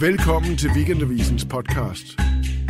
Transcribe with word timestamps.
Velkommen 0.00 0.56
til 0.56 0.70
Weekendavisens 0.70 1.44
podcast. 1.44 2.06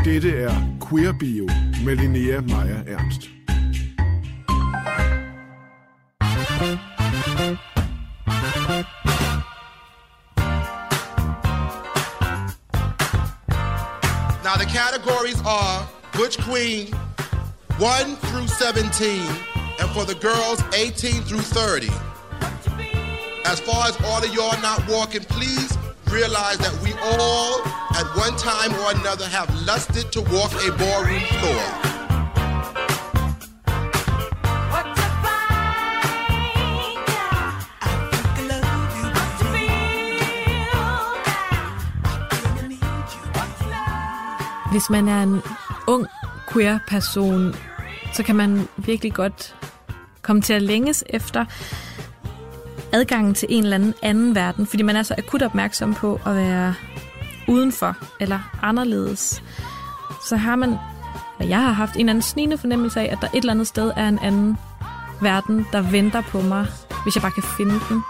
Dette 0.05 0.31
er 0.41 0.55
Queer 0.89 1.13
Bio 1.13 1.49
med 1.85 1.97
Linnea 1.97 2.41
Meyer 2.41 2.83
Ernst. 2.87 3.21
Now 14.45 14.57
the 14.63 14.69
categories 14.81 15.41
are 15.47 15.87
Butch 16.13 16.39
Queen 16.49 16.95
1 17.81 18.17
through 18.29 18.49
17, 18.49 19.21
and 19.81 19.89
for 19.95 20.05
the 20.13 20.19
girls 20.29 20.61
18 20.75 21.23
through 21.29 21.43
30. 21.43 21.91
As 23.53 23.59
far 23.61 23.83
as 23.91 23.97
all 24.09 24.23
of 24.27 24.31
y'all 24.37 24.59
not 24.69 24.81
walking, 24.95 25.25
please 25.37 25.86
realize 26.11 26.59
that 26.59 26.75
we 26.85 26.93
all, 27.11 27.61
at 28.01 28.07
one 28.25 28.37
time 28.39 28.73
or 28.81 28.89
another, 28.99 29.27
have 29.39 29.49
lusted 29.67 30.13
to 30.13 30.21
walk 30.35 30.53
a 30.67 30.71
ballroom 30.79 31.27
floor. 31.39 31.65
Hvis 44.73 44.91
man 44.91 45.09
er 45.09 45.23
en 45.23 45.43
ung 45.87 46.07
queer-person, 46.53 47.55
så 48.15 48.23
kan 48.23 48.37
man 48.37 48.69
virkelig 48.77 49.13
godt 49.13 49.55
komme 50.23 50.43
til 50.43 50.53
at 50.53 50.63
længes 50.63 51.05
efter 51.07 51.45
adgangen 52.97 53.35
til 53.35 53.49
en 53.51 53.63
eller 53.63 53.75
anden 53.75 53.95
anden 54.03 54.35
verden, 54.35 54.67
fordi 54.67 54.83
man 54.83 54.97
er 54.97 55.03
så 55.03 55.15
akut 55.19 55.43
opmærksom 55.43 55.95
på 55.95 56.21
at 56.27 56.37
være 56.37 56.75
udenfor 57.49 57.97
eller 58.21 58.59
anderledes. 58.63 59.43
Så 60.29 60.37
har 60.37 60.57
man, 60.57 60.77
og 61.39 61.49
jeg 61.49 61.63
har 61.63 61.73
haft 61.73 61.95
en 61.95 62.01
eller 62.01 62.11
anden 62.11 62.23
snigende 62.23 62.59
fornemmelse 62.59 63.01
af, 63.01 63.13
at 63.13 63.19
der 63.21 63.27
et 63.27 63.35
eller 63.35 63.53
andet 63.53 63.67
sted 63.67 63.93
er 63.97 64.09
en 64.09 64.19
anden 64.19 64.57
verden, 65.23 65.67
der 65.73 65.81
venter 65.81 66.21
på 66.21 66.41
mig, 66.41 66.67
hvis 67.03 67.17
jeg 67.17 67.23
bare 67.23 67.33
kan 67.33 67.43
finde 67.57 67.81
den. 67.89 68.03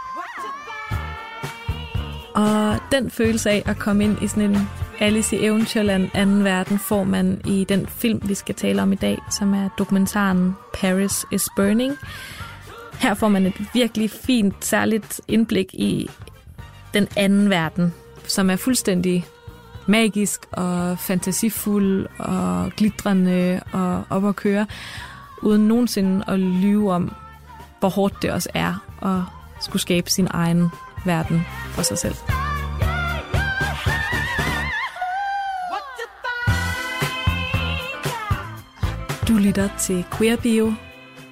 Og 2.34 2.77
den 2.93 3.11
følelse 3.11 3.50
af 3.50 3.62
at 3.67 3.78
komme 3.78 4.05
ind 4.05 4.23
i 4.23 4.28
sådan 4.28 4.50
en 4.50 4.69
Alice 4.98 5.37
i 5.37 5.45
Eventyrland 5.45 6.11
anden 6.15 6.45
verden 6.45 6.78
får 6.78 7.05
man 7.05 7.41
i 7.45 7.65
den 7.65 7.87
film, 7.87 8.21
vi 8.23 8.34
skal 8.34 8.55
tale 8.55 8.83
om 8.83 8.93
i 8.93 8.97
dag, 8.97 9.23
som 9.31 9.55
er 9.55 9.69
dokumentaren 9.78 10.56
Paris 10.75 11.27
is 11.33 11.48
Burning. 11.56 11.98
Her 13.00 13.14
får 13.14 13.28
man 13.28 13.47
et 13.47 13.55
virkelig 13.75 14.11
fint, 14.11 14.64
særligt 14.64 15.20
indblik 15.28 15.75
i 15.75 16.11
den 16.94 17.08
anden 17.16 17.50
verden, 17.50 17.94
som 18.27 18.50
er 18.50 18.56
fuldstændig 18.56 19.27
magisk 19.86 20.41
og 20.53 20.98
fantasifuld 20.98 22.06
og 22.19 22.70
glitrende 22.77 23.61
og 23.72 24.05
op 24.11 24.27
at 24.27 24.36
køre, 24.36 24.66
uden 25.42 25.69
nogensinde 25.69 26.25
at 26.28 26.41
lyve 26.41 26.92
om, 26.92 27.12
hvor 27.80 27.88
hårdt 27.88 28.22
det 28.22 28.30
også 28.30 28.48
er 28.55 28.75
at 29.03 29.22
skulle 29.64 29.83
skabe 29.83 30.10
sin 30.10 30.28
egen 30.31 30.69
verden 31.05 31.47
for 31.70 31.83
sig 31.83 31.98
selv. 31.98 32.14
Du 39.28 39.34
lytter 39.34 39.69
til 39.78 40.05
Queer 40.19 40.36
Bio. 40.36 40.72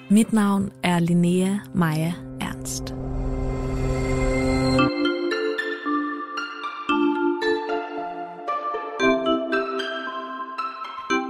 Mit 0.09 0.33
navn 0.33 0.71
er 0.83 0.99
Linnea 0.99 1.59
Maja 1.75 2.13
Ernst. 2.41 2.95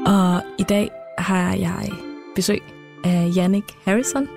Og 0.07 0.43
i 0.59 0.63
dag 0.63 0.91
har 1.19 1.55
jeg 1.55 1.91
besøg 2.35 2.63
af 3.05 3.31
Jannik 3.37 3.65
Harrison, 3.85 4.29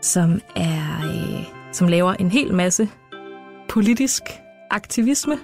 som 0.00 0.40
er 0.56 1.04
øh, 1.04 1.44
som 1.72 1.88
laver 1.88 2.12
en 2.12 2.30
hel 2.30 2.54
masse 2.54 2.88
politisk 3.68 4.22
aktivisme 4.70 5.38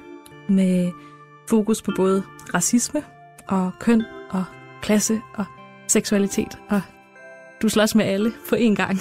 med 0.49 0.93
fokus 1.49 1.83
på 1.83 1.93
både 1.97 2.23
racisme 2.55 3.03
og 3.49 3.73
køn 3.81 4.03
og 4.31 4.44
klasse 4.83 5.21
og 5.34 5.44
seksualitet, 5.89 6.59
og 6.71 6.81
du 7.62 7.69
slås 7.69 7.94
med 7.94 8.04
alle 8.04 8.32
på 8.48 8.56
én 8.56 8.75
gang. 8.75 8.98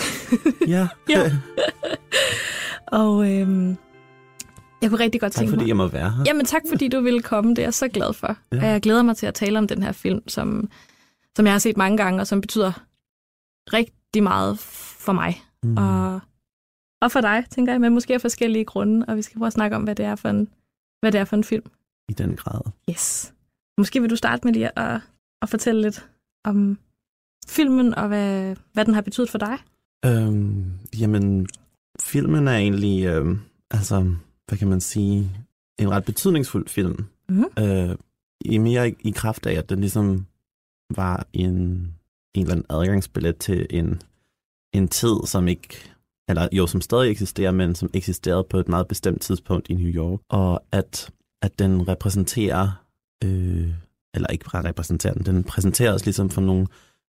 Ja, 0.68 0.88
Ja. 1.10 1.32
og 2.88 3.32
øhm, 3.34 3.78
jeg 4.82 4.90
kunne 4.90 5.00
rigtig 5.00 5.22
godt 5.22 5.34
tak 5.34 5.40
tænke 5.40 5.50
fordi 5.52 5.64
mig... 5.64 5.68
jeg 5.68 5.78
må 5.78 5.88
være 5.88 6.12
her. 6.12 6.24
Jamen 6.26 6.46
tak, 6.46 6.62
fordi 6.70 6.88
du 6.88 7.02
ville 7.02 7.22
komme. 7.22 7.50
Det 7.50 7.60
er 7.60 7.64
jeg 7.64 7.74
så 7.74 7.88
glad 7.88 8.14
for. 8.14 8.38
Ja. 8.52 8.58
Ja. 8.58 8.68
Jeg 8.68 8.82
glæder 8.82 9.02
mig 9.04 9.18
til 9.18 9.26
at 9.26 9.34
tale 9.34 9.58
om 9.58 9.68
den 9.68 9.84
her 9.84 9.92
film, 9.92 10.28
som, 10.28 10.70
som 11.36 11.46
jeg 11.46 11.54
har 11.54 11.60
set 11.60 11.78
mange 11.78 11.98
gange, 11.98 12.22
og 12.22 12.28
som 12.28 12.42
betyder 12.42 12.72
rigtig 13.74 14.24
meget 14.24 14.60
for 15.00 15.14
mig. 15.14 15.44
Mm. 15.64 15.78
Og, 15.78 16.20
og 17.02 17.12
for 17.12 17.22
dig, 17.22 17.46
tænker 17.52 17.74
jeg, 17.74 17.82
men 17.82 17.94
måske 17.94 18.14
af 18.14 18.22
forskellige 18.22 18.66
grunde. 18.66 19.06
Og 19.06 19.18
vi 19.18 19.22
skal 19.22 19.38
prøve 19.38 19.48
at 19.48 19.54
snakke 19.54 19.76
om, 19.76 19.84
hvad 19.84 19.96
det 19.96 20.06
er 20.06 20.16
for 20.16 20.30
en, 20.30 20.50
hvad 21.02 21.12
det 21.12 21.20
er 21.20 21.26
for 21.26 21.36
en 21.36 21.44
film. 21.44 21.64
I 22.10 22.14
den 22.14 22.36
grad. 22.36 22.62
Yes. 22.90 23.34
Måske 23.78 24.02
vil 24.02 24.10
du 24.10 24.16
starte 24.16 24.48
med 24.48 24.54
lige 24.54 24.80
at, 24.80 25.02
at 25.42 25.50
fortælle 25.50 25.82
lidt 25.82 26.10
om 26.46 26.80
filmen, 27.50 27.96
og 27.96 28.08
hvad, 28.08 28.56
hvad 28.74 28.86
den 28.86 28.94
har 28.94 29.02
betydet 29.02 29.30
for 29.30 29.38
dig. 29.38 29.58
Øhm, 30.06 30.66
jamen, 31.00 31.48
filmen 32.02 32.48
er 32.48 32.58
egentlig, 32.58 33.06
øhm, 33.06 33.40
altså, 33.72 34.14
hvad 34.48 34.58
kan 34.58 34.68
man 34.68 34.82
sige, 34.82 35.32
en 35.80 35.92
ret 35.92 36.06
betydningsfuld 36.06 36.68
film. 36.68 37.06
Mhm. 37.30 37.46
Øh, 37.60 37.96
i 38.46 38.58
mere 38.58 38.90
i, 38.90 38.96
i 39.02 39.12
kraft 39.12 39.46
af, 39.46 39.54
at 39.54 39.70
den 39.70 39.80
ligesom 39.80 40.26
var 40.96 41.28
en, 41.34 41.52
en 42.34 42.42
eller 42.42 42.52
anden 42.52 42.66
adgangsbillet 42.70 43.38
til 43.38 43.68
en, 43.70 44.02
en 44.74 44.88
tid, 44.88 45.16
som 45.26 45.48
ikke, 45.48 45.94
eller 46.30 46.48
jo, 46.52 46.68
som 46.68 46.82
stadig 46.82 47.12
eksisterer, 47.12 47.52
men 47.52 47.76
som 47.76 47.90
eksisterede 47.94 48.44
på 48.44 48.58
et 48.60 48.68
meget 48.68 48.88
bestemt 48.88 49.22
tidspunkt 49.22 49.70
i 49.70 49.74
New 49.74 49.92
York. 49.92 50.20
Og 50.30 50.64
at, 50.72 51.12
at 51.42 51.60
den 51.60 51.88
repræsenterer, 51.88 52.84
øh, 53.24 53.70
eller 54.14 54.28
ikke 54.28 54.46
bare 54.52 54.64
repræsenterer 54.64 55.14
den, 55.14 55.26
den 55.26 55.44
præsenterer 55.44 55.94
os 55.94 56.06
ligesom 56.06 56.30
for 56.30 56.42
nogle 56.42 56.68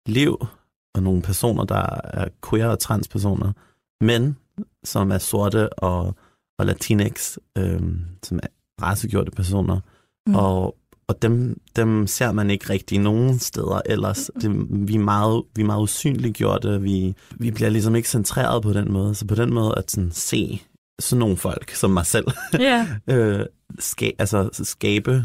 liv 0.06 0.46
og 0.94 1.02
nogle 1.02 1.22
personer, 1.22 1.64
der 1.64 2.00
er 2.04 2.28
queer 2.50 2.66
og 2.68 2.78
transpersoner, 2.78 3.52
men 4.00 4.36
som 4.84 5.10
er 5.10 5.18
sorte 5.18 5.72
og, 5.72 6.14
og 6.58 6.66
latinx, 6.66 7.36
øh, 7.58 7.80
som 8.22 8.38
er 8.42 8.46
racegjorte 8.82 9.30
personer, 9.30 9.80
Mm. 10.28 10.34
og, 10.34 10.76
og 11.08 11.22
dem, 11.22 11.60
dem 11.76 12.06
ser 12.06 12.32
man 12.32 12.50
ikke 12.50 12.70
rigtig 12.70 12.98
nogen 12.98 13.38
steder 13.38 13.80
ellers. 13.86 14.30
Det, 14.40 14.50
vi, 14.88 14.94
er 14.94 14.98
meget, 14.98 15.42
vi 15.56 15.62
er 15.62 15.66
meget 15.66 15.82
usynliggjorte, 15.82 16.80
vi, 16.82 17.14
vi 17.36 17.50
bliver 17.50 17.70
ligesom 17.70 17.94
ikke 17.94 18.08
centreret 18.08 18.62
på 18.62 18.72
den 18.72 18.92
måde, 18.92 19.14
så 19.14 19.26
på 19.26 19.34
den 19.34 19.54
måde 19.54 19.74
at 19.76 19.90
sådan 19.90 20.10
se 20.12 20.62
sådan 21.00 21.18
nogle 21.20 21.36
folk 21.36 21.70
som 21.70 21.90
mig 21.90 22.06
selv, 22.06 22.26
Ja. 22.58 22.88
øh, 23.14 23.46
ska, 23.78 24.10
altså 24.18 24.48
skabe 24.52 25.24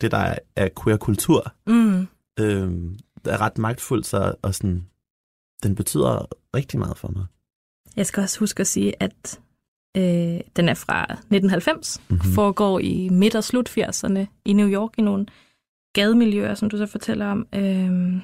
det, 0.00 0.10
der 0.10 0.18
er, 0.18 0.38
er 0.56 0.68
queer 0.82 0.96
kultur, 0.96 1.52
Mm. 1.66 2.06
øh, 2.40 2.72
er 3.26 3.40
ret 3.40 3.58
magtfuldt, 3.58 4.06
så, 4.06 4.34
og 4.42 4.54
sådan, 4.54 4.86
den 5.62 5.74
betyder 5.74 6.26
rigtig 6.56 6.78
meget 6.78 6.96
for 6.98 7.08
mig. 7.08 7.26
Jeg 7.96 8.06
skal 8.06 8.20
også 8.22 8.38
huske 8.40 8.60
at 8.60 8.66
sige, 8.66 9.02
at 9.02 9.40
øh, 9.96 10.40
den 10.56 10.68
er 10.68 10.74
fra 10.74 11.02
1990, 11.04 12.00
Mhm. 12.08 12.14
mm-hmm. 12.16 12.32
foregår 12.32 12.78
i 12.78 13.08
midt- 13.08 13.34
og 13.34 13.44
slut 13.44 13.68
80'erne 13.68 14.26
i 14.44 14.52
New 14.52 14.68
York 14.68 14.90
i 14.98 15.02
nogle 15.02 15.26
gademiljøer, 15.94 16.54
som 16.54 16.70
du 16.70 16.76
så 16.76 16.86
fortæller 16.86 17.26
om, 17.26 17.46
øh, 17.54 18.22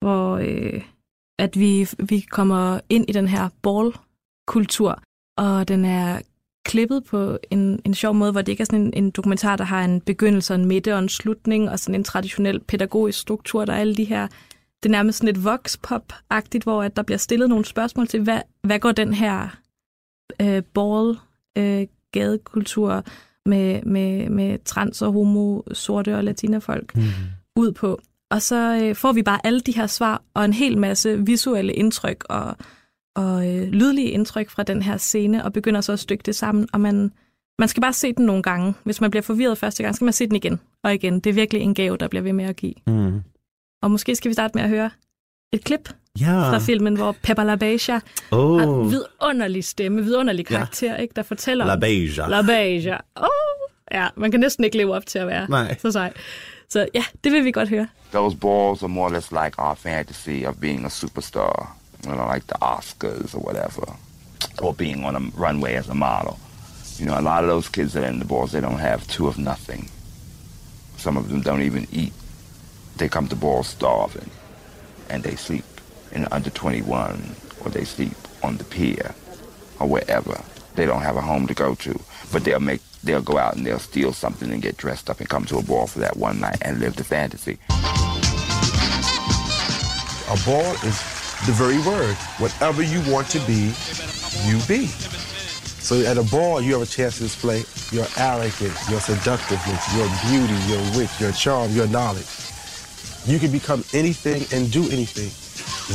hvor 0.00 0.36
øh, 0.36 0.82
at 1.38 1.58
vi, 1.58 1.88
vi 1.98 2.20
kommer 2.20 2.80
ind 2.88 3.04
i 3.08 3.12
den 3.12 3.28
her 3.28 3.48
ball-kultur, 3.62 5.02
og 5.38 5.68
den 5.68 5.84
er 5.84 6.20
klippet 6.70 7.04
på 7.04 7.38
en, 7.50 7.80
en 7.84 7.94
sjov 7.94 8.14
måde, 8.14 8.32
hvor 8.32 8.42
det 8.42 8.52
ikke 8.52 8.60
er 8.60 8.64
sådan 8.64 8.80
en, 8.80 8.92
en 8.94 9.10
dokumentar, 9.10 9.56
der 9.56 9.64
har 9.64 9.84
en 9.84 10.00
begyndelse, 10.00 10.54
en 10.54 10.64
midte 10.64 10.92
og 10.94 10.98
en 10.98 11.08
slutning, 11.08 11.70
og 11.70 11.78
sådan 11.78 11.94
en 11.94 12.04
traditionel 12.04 12.60
pædagogisk 12.60 13.18
struktur, 13.18 13.64
der 13.64 13.72
er 13.72 13.76
alle 13.76 13.94
de 13.96 14.04
her 14.04 14.28
det 14.82 14.88
er 14.88 14.90
nærmest 14.90 15.18
sådan 15.18 15.36
et 15.36 15.44
vox-pop-agtigt, 15.44 16.62
hvor 16.62 16.82
at 16.82 16.96
der 16.96 17.02
bliver 17.02 17.18
stillet 17.18 17.48
nogle 17.48 17.64
spørgsmål 17.64 18.06
til, 18.08 18.22
hvad, 18.22 18.40
hvad 18.62 18.78
går 18.78 18.92
den 18.92 19.14
her 19.14 19.48
øh, 20.42 20.62
ball 20.62 21.18
øh, 21.58 21.86
gadekultur 22.12 23.04
med, 23.46 23.82
med, 23.82 24.28
med 24.28 24.58
trans 24.64 25.02
og 25.02 25.12
homo, 25.12 25.60
sorte 25.72 26.16
og 26.16 26.24
latinafolk 26.24 26.96
Mm. 26.96 27.02
ud 27.56 27.72
på. 27.72 28.00
Og 28.30 28.42
så 28.42 28.80
øh, 28.82 28.94
får 28.96 29.12
vi 29.12 29.22
bare 29.22 29.46
alle 29.46 29.60
de 29.60 29.72
her 29.72 29.86
svar 29.86 30.22
og 30.34 30.44
en 30.44 30.52
hel 30.52 30.78
masse 30.78 31.26
visuelle 31.26 31.72
indtryk 31.72 32.24
og, 32.28 32.56
og 33.20 33.48
øh, 33.48 33.68
lydlige 33.68 34.10
indtryk 34.10 34.50
fra 34.50 34.62
den 34.62 34.82
her 34.82 34.96
scene, 34.96 35.44
og 35.44 35.52
begynder 35.52 35.80
så 35.80 35.92
at 35.92 35.98
stykke 35.98 36.22
det 36.22 36.36
sammen. 36.36 36.68
Og 36.72 36.80
man, 36.80 37.12
man 37.58 37.68
skal 37.68 37.80
bare 37.80 37.92
se 37.92 38.12
den 38.12 38.26
nogle 38.26 38.42
gange. 38.42 38.74
Hvis 38.84 39.00
man 39.00 39.10
bliver 39.10 39.22
forvirret 39.22 39.58
første 39.58 39.82
gang, 39.82 39.94
skal 39.94 40.04
man 40.04 40.12
se 40.12 40.26
den 40.26 40.36
igen 40.36 40.60
og 40.84 40.94
igen. 40.94 41.20
Det 41.20 41.30
er 41.30 41.34
virkelig 41.34 41.62
en 41.62 41.74
gave, 41.74 41.96
der 41.96 42.08
bliver 42.08 42.22
ved 42.22 42.32
med 42.32 42.44
at 42.44 42.56
give. 42.56 42.74
Mm. 42.86 43.20
Og 43.82 43.90
måske 43.90 44.16
skal 44.16 44.28
vi 44.28 44.32
starte 44.34 44.52
med 44.54 44.62
at 44.62 44.68
høre 44.68 44.90
et 45.52 45.64
klip 45.64 45.88
Ja. 46.20 46.50
fra 46.50 46.58
filmen, 46.58 46.96
hvor 46.96 47.16
Pepper 47.22 47.44
LaBeija 47.44 47.92
har 47.94 48.02
Oh. 48.30 48.62
en 48.62 48.90
vidunderlig 48.90 49.64
stemme, 49.64 50.02
vidunderlig 50.04 50.46
karakter, 50.46 50.96
ikke, 50.96 51.12
der 51.16 51.22
fortæller 51.22 51.64
La 51.66 51.72
om 51.74 51.80
Beija. 51.80 52.26
LaBeija. 52.28 52.96
Oh, 53.16 53.26
ja, 53.92 54.08
man 54.16 54.30
kan 54.30 54.40
næsten 54.40 54.64
ikke 54.64 54.76
leve 54.76 54.94
op 54.94 55.06
til 55.06 55.18
at 55.18 55.26
være 55.26 55.46
Nej. 55.50 55.76
så 55.78 55.92
sej. 55.92 56.12
Så 56.68 56.86
ja, 56.94 57.04
det 57.24 57.32
vil 57.32 57.44
vi 57.44 57.50
godt 57.52 57.68
høre. 57.68 57.86
Those 58.12 58.36
balls 58.36 58.82
are 58.82 58.88
more 58.88 59.06
or 59.10 59.14
less 59.14 59.30
like 59.30 59.52
our 59.58 59.74
fantasy 59.74 60.44
of 60.46 60.54
being 60.60 60.84
a 60.84 60.88
superstar, 60.88 61.76
you 62.04 62.10
know, 62.10 62.26
like 62.26 62.46
the 62.46 62.54
Oscars 62.54 63.34
or 63.34 63.40
whatever, 63.40 63.84
or 64.62 64.74
being 64.74 65.04
on 65.04 65.16
a 65.16 65.20
runway 65.34 65.74
as 65.74 65.88
a 65.88 65.94
model. 65.94 66.38
You 66.96 67.06
know, 67.06 67.18
a 67.18 67.22
lot 67.22 67.44
of 67.44 67.48
those 67.48 67.68
kids 67.68 67.92
that 67.94 68.04
are 68.04 68.08
in 68.08 68.18
the 68.18 68.24
balls, 68.24 68.52
they 68.52 68.60
don't 68.60 68.78
have 68.78 69.06
two 69.08 69.26
of 69.26 69.38
nothing. 69.38 69.88
Some 70.96 71.16
of 71.16 71.28
them 71.28 71.40
don't 71.40 71.62
even 71.62 71.86
eat. 71.90 72.12
They 72.96 73.08
come 73.08 73.28
to 73.28 73.36
balls 73.36 73.68
starving, 73.68 74.30
and 75.08 75.22
they 75.22 75.36
sleep 75.36 75.64
in 76.12 76.26
under 76.30 76.50
21, 76.50 77.36
or 77.64 77.70
they 77.70 77.84
sleep 77.84 78.12
on 78.42 78.58
the 78.58 78.64
pier, 78.64 79.14
or 79.78 79.86
wherever. 79.86 80.42
They 80.74 80.86
don't 80.86 81.02
have 81.02 81.16
a 81.16 81.22
home 81.22 81.46
to 81.46 81.54
go 81.54 81.74
to, 81.74 82.00
but 82.32 82.44
they'll 82.44 82.60
make 82.60 82.82
they'll 83.02 83.22
go 83.22 83.38
out 83.38 83.56
and 83.56 83.66
they'll 83.66 83.78
steal 83.78 84.12
something 84.12 84.50
and 84.50 84.60
get 84.60 84.76
dressed 84.76 85.08
up 85.08 85.20
and 85.20 85.28
come 85.28 85.44
to 85.46 85.56
a 85.56 85.62
ball 85.62 85.86
for 85.86 86.00
that 86.00 86.16
one 86.16 86.38
night 86.38 86.58
and 86.62 86.80
live 86.80 86.96
the 86.96 87.04
fantasy. 87.04 87.58
A 90.28 90.44
ball 90.44 90.72
is 90.84 91.19
the 91.50 91.56
very 91.56 91.78
word. 91.78 92.14
Whatever 92.38 92.82
you 92.82 93.00
want 93.10 93.28
to 93.30 93.40
be, 93.40 93.74
you 94.46 94.60
be. 94.68 94.86
So 94.86 96.00
at 96.02 96.16
a 96.16 96.22
ball, 96.22 96.60
you 96.60 96.74
have 96.74 96.82
a 96.82 96.86
chance 96.86 97.16
to 97.16 97.24
display 97.24 97.64
your 97.90 98.06
arrogance, 98.16 98.88
your 98.88 99.00
seductiveness, 99.00 99.82
your 99.96 100.06
beauty, 100.30 100.54
your 100.70 100.80
wit, 100.96 101.10
your 101.18 101.32
charm, 101.32 101.72
your 101.72 101.88
knowledge. 101.88 102.28
You 103.26 103.38
can 103.40 103.50
become 103.50 103.82
anything 103.92 104.46
and 104.56 104.70
do 104.70 104.84
anything 104.90 105.30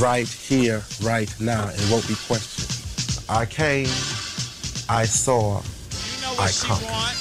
right 0.01 0.27
here, 0.27 0.83
right 1.01 1.33
now, 1.39 1.69
and 1.69 1.91
won't 1.91 2.07
be 2.07 2.15
questioned. 2.27 3.29
I 3.29 3.45
came, 3.45 3.87
I 4.89 5.05
saw, 5.05 5.61
I 6.37 6.51
conquered. 6.59 7.15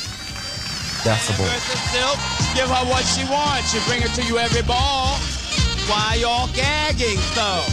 That's 1.04 1.30
a 1.30 1.34
ball. 1.38 1.46
Give 2.54 2.68
her 2.68 2.84
what 2.90 3.04
she 3.04 3.24
wants. 3.30 3.70
She 3.70 3.78
bring 3.88 4.02
it 4.02 4.12
to 4.14 4.24
you 4.24 4.38
every 4.38 4.62
ball. 4.62 5.18
Why 5.90 6.10
y'all 6.24 6.48
gagging 6.64 7.20
though? 7.38 7.64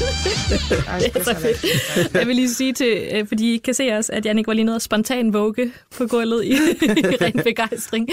Det 0.99 1.15
er 1.15 1.23
så 1.23 1.35
fedt. 1.35 2.13
Jeg 2.13 2.27
vil 2.27 2.35
lige 2.35 2.49
sige 2.49 2.73
til, 2.73 3.07
øh, 3.11 3.27
fordi 3.27 3.53
I 3.53 3.57
kan 3.57 3.73
se 3.73 3.93
os, 3.97 4.09
at 4.09 4.25
Jannik 4.25 4.47
var 4.47 4.53
lige 4.53 4.65
nede 4.65 4.75
og 4.75 4.81
spontan 4.81 5.33
våge 5.33 5.71
på 5.97 6.07
gulvet 6.07 6.45
i, 6.45 6.51
i 6.51 7.15
ren 7.21 7.43
begejstring. 7.43 8.09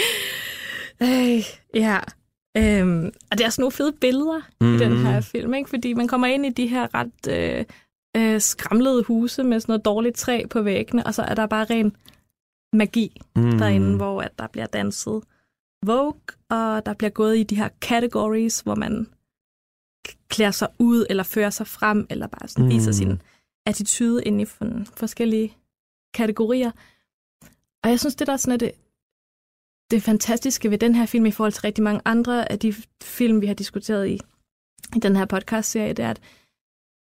Øh, 1.03 1.45
ja. 1.75 1.99
Øhm, 2.57 3.07
og 3.31 3.39
det 3.39 3.47
er 3.47 3.51
sådan 3.51 3.63
nogle 3.63 3.73
fede 3.73 3.93
billeder 3.93 4.41
mm. 4.61 4.75
i 4.75 4.79
den 4.79 4.97
her 5.07 5.21
film, 5.21 5.55
ikke? 5.55 5.71
fordi 5.71 5.93
man 5.93 6.09
kommer 6.09 6.27
ind 6.27 6.47
i 6.47 6.51
de 6.51 6.67
her 6.67 6.87
ret 6.95 7.29
øh, 7.29 7.65
øh, 8.17 8.41
skramlede 8.41 9.03
huse 9.03 9.45
med 9.45 9.61
sådan 9.61 9.73
noget 9.73 9.85
dårligt 9.85 10.17
træ 10.17 10.43
på 10.51 10.63
væggene, 10.63 11.07
og 11.07 11.15
så 11.15 11.23
er 11.23 11.35
der 11.35 11.47
bare 11.47 11.67
ren 11.71 11.97
magi 12.73 13.21
mm. 13.37 13.59
derinde, 13.59 13.97
hvor 13.97 14.23
at 14.23 14.39
der 14.39 14.47
bliver 14.47 14.67
danset 14.67 15.23
Vogue, 15.87 16.21
og 16.51 16.87
der 16.87 16.95
bliver 16.99 17.11
gået 17.11 17.39
i 17.39 17.43
de 17.43 17.57
her 17.57 17.69
categories, 17.81 18.61
hvor 18.61 18.75
man 18.75 19.07
klæder 20.31 20.51
sig 20.51 20.69
ud, 20.79 21.07
eller 21.11 21.23
fører 21.23 21.51
sig 21.51 21.67
frem, 21.67 22.07
eller 22.11 22.27
bare 22.27 22.49
sådan 22.49 22.65
mm. 22.65 22.71
viser 22.71 22.93
sin 22.93 23.23
attitude 23.67 24.25
ind 24.25 24.41
i 24.41 24.45
for- 24.45 24.85
forskellige 24.97 25.57
kategorier. 26.15 26.71
Og 27.85 27.91
jeg 27.91 28.01
synes, 28.01 28.15
det 28.15 28.27
der 28.27 28.37
sådan 28.37 28.53
er 28.53 28.57
det, 28.59 28.73
det 29.91 30.03
fantastiske 30.03 30.71
ved 30.71 30.79
den 30.79 30.95
her 30.95 31.07
film 31.07 31.27
i 31.27 31.31
forhold 31.31 31.53
til 31.53 31.63
rigtig 31.63 31.85
mange 31.85 32.01
andre 32.05 32.53
af 32.53 32.59
de 32.59 32.75
film, 33.03 33.41
vi 33.41 33.47
har 33.47 33.55
diskuteret 33.55 34.09
i, 34.09 34.21
i 34.97 34.99
den 34.99 35.17
her 35.17 35.25
podcast-serie, 35.25 35.93
det 35.93 36.05
er, 36.05 36.11
at, 36.11 36.21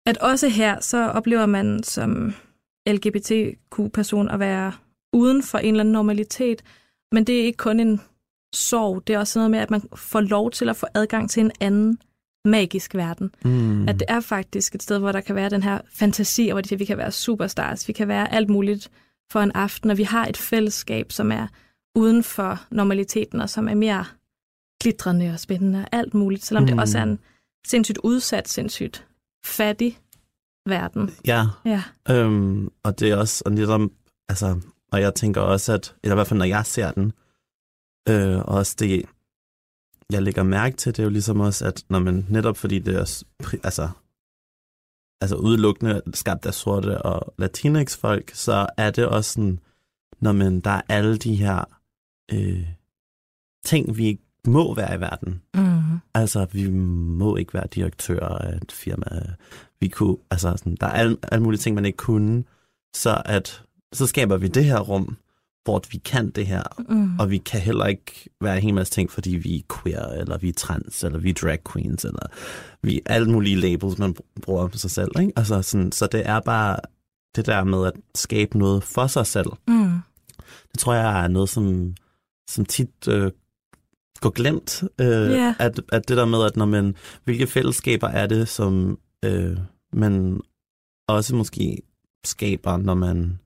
at 0.07 0.19
også 0.19 0.49
her, 0.49 0.81
så 0.81 0.99
oplever 0.99 1.47
man 1.47 1.83
som 1.83 2.33
LGBTQ-person 2.89 4.29
at 4.29 4.39
være 4.41 4.73
uden 5.13 5.43
for 5.43 5.59
en 5.59 5.75
eller 5.75 5.81
anden 5.81 5.93
normalitet, 5.93 6.63
men 7.13 7.25
det 7.25 7.41
er 7.41 7.45
ikke 7.45 7.57
kun 7.57 7.81
en 7.81 8.01
sorg, 8.55 9.07
det 9.07 9.15
er 9.15 9.19
også 9.19 9.39
noget 9.39 9.51
med, 9.51 9.59
at 9.59 9.71
man 9.71 9.83
får 9.97 10.21
lov 10.21 10.51
til 10.51 10.69
at 10.69 10.77
få 10.77 10.87
adgang 10.95 11.31
til 11.31 11.41
en 11.41 11.53
anden 11.61 11.99
magisk 12.45 12.95
verden. 12.95 13.35
Mm. 13.45 13.89
At 13.89 13.95
det 14.01 14.05
er 14.09 14.21
faktisk 14.21 14.75
et 14.75 14.83
sted, 14.83 14.99
hvor 14.99 15.13
der 15.13 15.21
kan 15.21 15.35
være 15.35 15.51
den 15.51 15.63
her 15.63 15.81
fantasi, 15.93 16.49
og 16.49 16.53
hvor 16.53 16.77
vi 16.77 16.85
kan 16.85 16.99
være 16.99 17.13
superstars, 17.13 17.89
vi 17.89 17.93
kan 17.93 18.09
være 18.09 18.33
alt 18.33 18.49
muligt 18.49 18.91
for 19.33 19.41
en 19.41 19.53
aften, 19.55 19.91
og 19.91 19.99
vi 19.99 20.03
har 20.03 20.27
et 20.27 20.37
fællesskab, 20.37 21.13
som 21.13 21.33
er 21.33 21.47
uden 21.95 22.23
for 22.23 22.65
normaliteten, 22.71 23.41
og 23.41 23.51
som 23.51 23.69
er 23.69 23.75
mere 23.75 24.05
glitrende 24.83 25.31
og 25.33 25.41
spændende, 25.41 25.87
alt 25.93 26.15
muligt, 26.15 26.45
selvom 26.45 26.63
mm. 26.63 26.67
det 26.67 26.81
også 26.81 26.99
er 26.99 27.03
en 27.03 27.19
sindssygt 27.67 27.99
udsat, 27.99 28.49
sindssygt 28.49 29.07
fattig 29.45 29.99
verden. 30.67 31.11
Ja, 31.27 31.47
Ja. 31.65 31.83
øhm, 32.11 32.69
og 32.83 33.01
det 33.01 33.11
er 33.11 33.17
også, 33.17 33.43
og 33.47 33.53
netop, 33.53 33.81
altså, 34.29 34.61
og 34.93 35.01
jeg 35.01 35.15
tænker 35.15 35.41
også, 35.41 35.73
at, 35.73 35.95
eller 36.03 36.15
i 36.15 36.17
hvert 36.17 36.27
fald 36.27 36.39
når 36.39 36.45
jeg 36.45 36.67
ser 36.67 36.91
den, 36.91 37.13
øh, 38.09 38.39
og 38.39 38.45
også 38.45 38.77
det, 38.79 39.05
jeg 40.13 40.23
lægger 40.23 40.43
mærke 40.43 40.77
til, 40.77 40.93
det 40.93 40.99
er 40.99 41.05
jo 41.05 41.11
ligesom 41.11 41.41
også, 41.41 41.67
at 41.67 41.85
når 41.89 41.99
man 41.99 42.27
netop 42.29 42.57
fordi 42.57 42.79
det 42.79 42.95
er, 42.95 43.25
altså, 43.65 43.89
altså 45.21 45.37
udelukkende 45.37 46.03
skabt 46.15 46.47
af 46.47 46.55
sorte 46.55 47.03
og 47.03 47.35
latinx 47.39 47.97
folk, 47.97 48.31
så 48.35 48.67
er 48.77 48.91
det 48.91 49.07
også 49.07 49.33
sådan, 49.33 49.61
når 50.21 50.33
man, 50.33 50.61
der 50.61 50.71
er 50.71 50.83
alle 50.89 51.17
de 51.17 51.37
her 51.37 51.65
øh, 52.33 52.67
ting, 53.65 53.97
vi 53.97 54.07
ikke 54.07 54.23
må 54.47 54.75
være 54.75 54.97
i 54.97 55.01
verden. 55.01 55.43
Mm. 55.55 56.01
Altså, 56.15 56.47
vi 56.53 56.71
må 56.71 57.37
ikke 57.37 57.55
være 57.55 57.67
direktør 57.75 58.21
af 58.21 58.57
et 58.57 58.73
firma. 58.73 59.07
Vi 59.81 59.89
kunne, 59.89 60.17
altså, 60.31 60.57
sådan, 60.57 60.77
der 60.81 60.87
er 60.87 60.93
alle, 60.93 61.17
alle 61.33 61.43
mulige 61.43 61.59
ting, 61.59 61.75
man 61.75 61.85
ikke 61.85 61.97
kunne. 61.97 62.45
Så 62.95 63.23
at, 63.25 63.63
så 63.93 64.07
skaber 64.07 64.37
vi 64.37 64.49
det 64.49 64.65
her 64.65 64.81
rum, 64.81 65.17
hvor 65.65 65.83
vi 65.93 65.99
kan 65.99 66.31
det 66.31 66.47
her. 66.47 66.63
Mm. 66.89 67.19
Og 67.19 67.31
vi 67.31 67.39
kan 67.39 67.61
heller 67.61 67.87
ikke 67.87 68.29
være 68.41 68.57
en 68.57 68.63
hel 68.63 68.75
masse 68.75 68.93
ting, 68.93 69.11
fordi 69.11 69.31
vi 69.37 69.57
er 69.57 69.75
queer, 69.83 70.07
eller 70.07 70.39
vi 70.39 70.49
er 70.49 70.53
trans, 70.53 71.05
eller 71.05 71.19
vi 71.19 71.31
er 71.31 71.35
drag 71.35 71.59
queens, 71.73 72.05
eller 72.05 72.27
vi 72.83 72.97
er 73.07 73.15
alle 73.15 73.31
mulige 73.33 73.57
labels, 73.57 73.99
man 73.99 74.17
bruger 74.43 74.69
på 74.69 74.79
sig 74.79 74.91
selv. 74.91 75.11
Ikke? 75.21 75.33
Altså, 75.37 75.63
sådan, 75.63 75.93
så 75.93 76.07
det 76.13 76.29
er 76.29 76.41
bare 76.41 76.77
det 77.37 77.47
der 77.47 77.65
med 77.65 77.87
at 77.87 77.93
skabe 78.15 78.59
noget 78.59 78.85
for 78.85 79.07
sig 79.07 79.27
selv. 79.27 79.49
Mm. 79.69 79.99
Det 80.73 80.79
tror 80.79 80.95
jeg 80.95 81.25
er 81.25 81.29
noget, 81.29 81.49
som, 81.49 81.95
som 82.51 82.65
tit 82.65 83.09
øh, 83.09 83.31
går 84.21 84.31
glemt. 84.31 84.85
Øh, 85.01 85.31
Ja. 85.31 85.55
at, 85.59 85.81
at 85.93 86.09
det 86.09 86.17
der 86.17 86.25
med, 86.25 86.45
at 86.45 86.57
når 86.57 86.67
man, 86.67 86.95
hvilke 87.25 87.47
fællesskaber 87.47 88.09
er 88.09 88.27
det, 88.27 88.49
som 88.49 88.99
øh, 89.25 89.57
man 89.93 90.41
også 91.09 91.35
måske 91.37 91.83
skaber, 92.25 92.77
når 92.77 92.95
man 92.95 93.39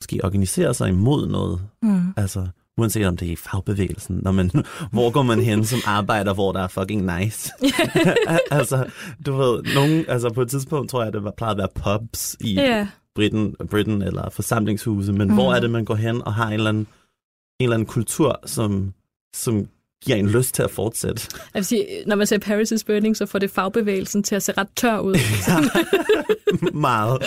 måske 0.00 0.24
organiserer 0.24 0.72
sig 0.72 0.88
imod 0.88 1.28
noget. 1.28 1.60
Mm. 1.82 2.14
Altså, 2.16 2.46
uanset 2.78 3.06
om 3.06 3.16
det 3.16 3.28
er 3.28 3.32
i 3.32 3.36
fagbevægelsen, 3.36 4.20
når 4.22 4.32
man, 4.32 4.50
hvor 4.92 5.10
går 5.10 5.22
man 5.22 5.40
hen 5.40 5.64
som 5.64 5.78
arbejder, 5.86 6.34
hvor 6.34 6.52
der 6.52 6.60
er 6.60 6.68
fucking 6.68 7.18
nice. 7.18 7.52
altså, 8.50 8.90
du 9.26 9.36
ved, 9.36 9.74
nogen, 9.74 10.04
altså 10.08 10.32
på 10.32 10.42
et 10.42 10.50
tidspunkt 10.50 10.90
tror 10.90 11.04
jeg, 11.04 11.12
det 11.12 11.24
var 11.24 11.32
plejet 11.36 11.54
at 11.54 11.58
være 11.58 11.98
pubs 11.98 12.36
i, 12.40 12.54
Ja. 12.54 12.88
Britain, 13.14 13.56
Britain 13.70 14.02
eller 14.02 14.30
forsamlingshuse, 14.30 15.12
men 15.12 15.28
mm. 15.28 15.34
hvor 15.34 15.54
er 15.54 15.60
det, 15.60 15.70
man 15.70 15.84
går 15.84 15.94
hen 15.94 16.22
og 16.22 16.34
har 16.34 16.46
en 16.46 16.52
eller 16.52 16.68
anden, 16.68 16.86
en 17.60 17.64
eller 17.64 17.74
anden 17.74 17.86
kultur, 17.86 18.40
som, 18.44 18.92
som 19.36 19.68
giver 20.04 20.18
en 20.18 20.28
lyst 20.28 20.54
til 20.54 20.62
at 20.62 20.70
fortsætte? 20.70 21.28
Jeg 21.32 21.58
vil 21.60 21.64
sige, 21.64 21.86
når 22.06 22.16
man 22.16 22.26
ser 22.26 22.38
Paris 22.38 22.72
is 22.72 22.84
Burning, 22.84 23.16
så 23.16 23.26
får 23.26 23.38
det 23.38 23.50
fagbevægelsen 23.50 24.22
til 24.22 24.34
at 24.34 24.42
se 24.42 24.52
ret 24.52 24.68
tør 24.76 24.98
ud. 24.98 25.14
Meget. 26.80 27.22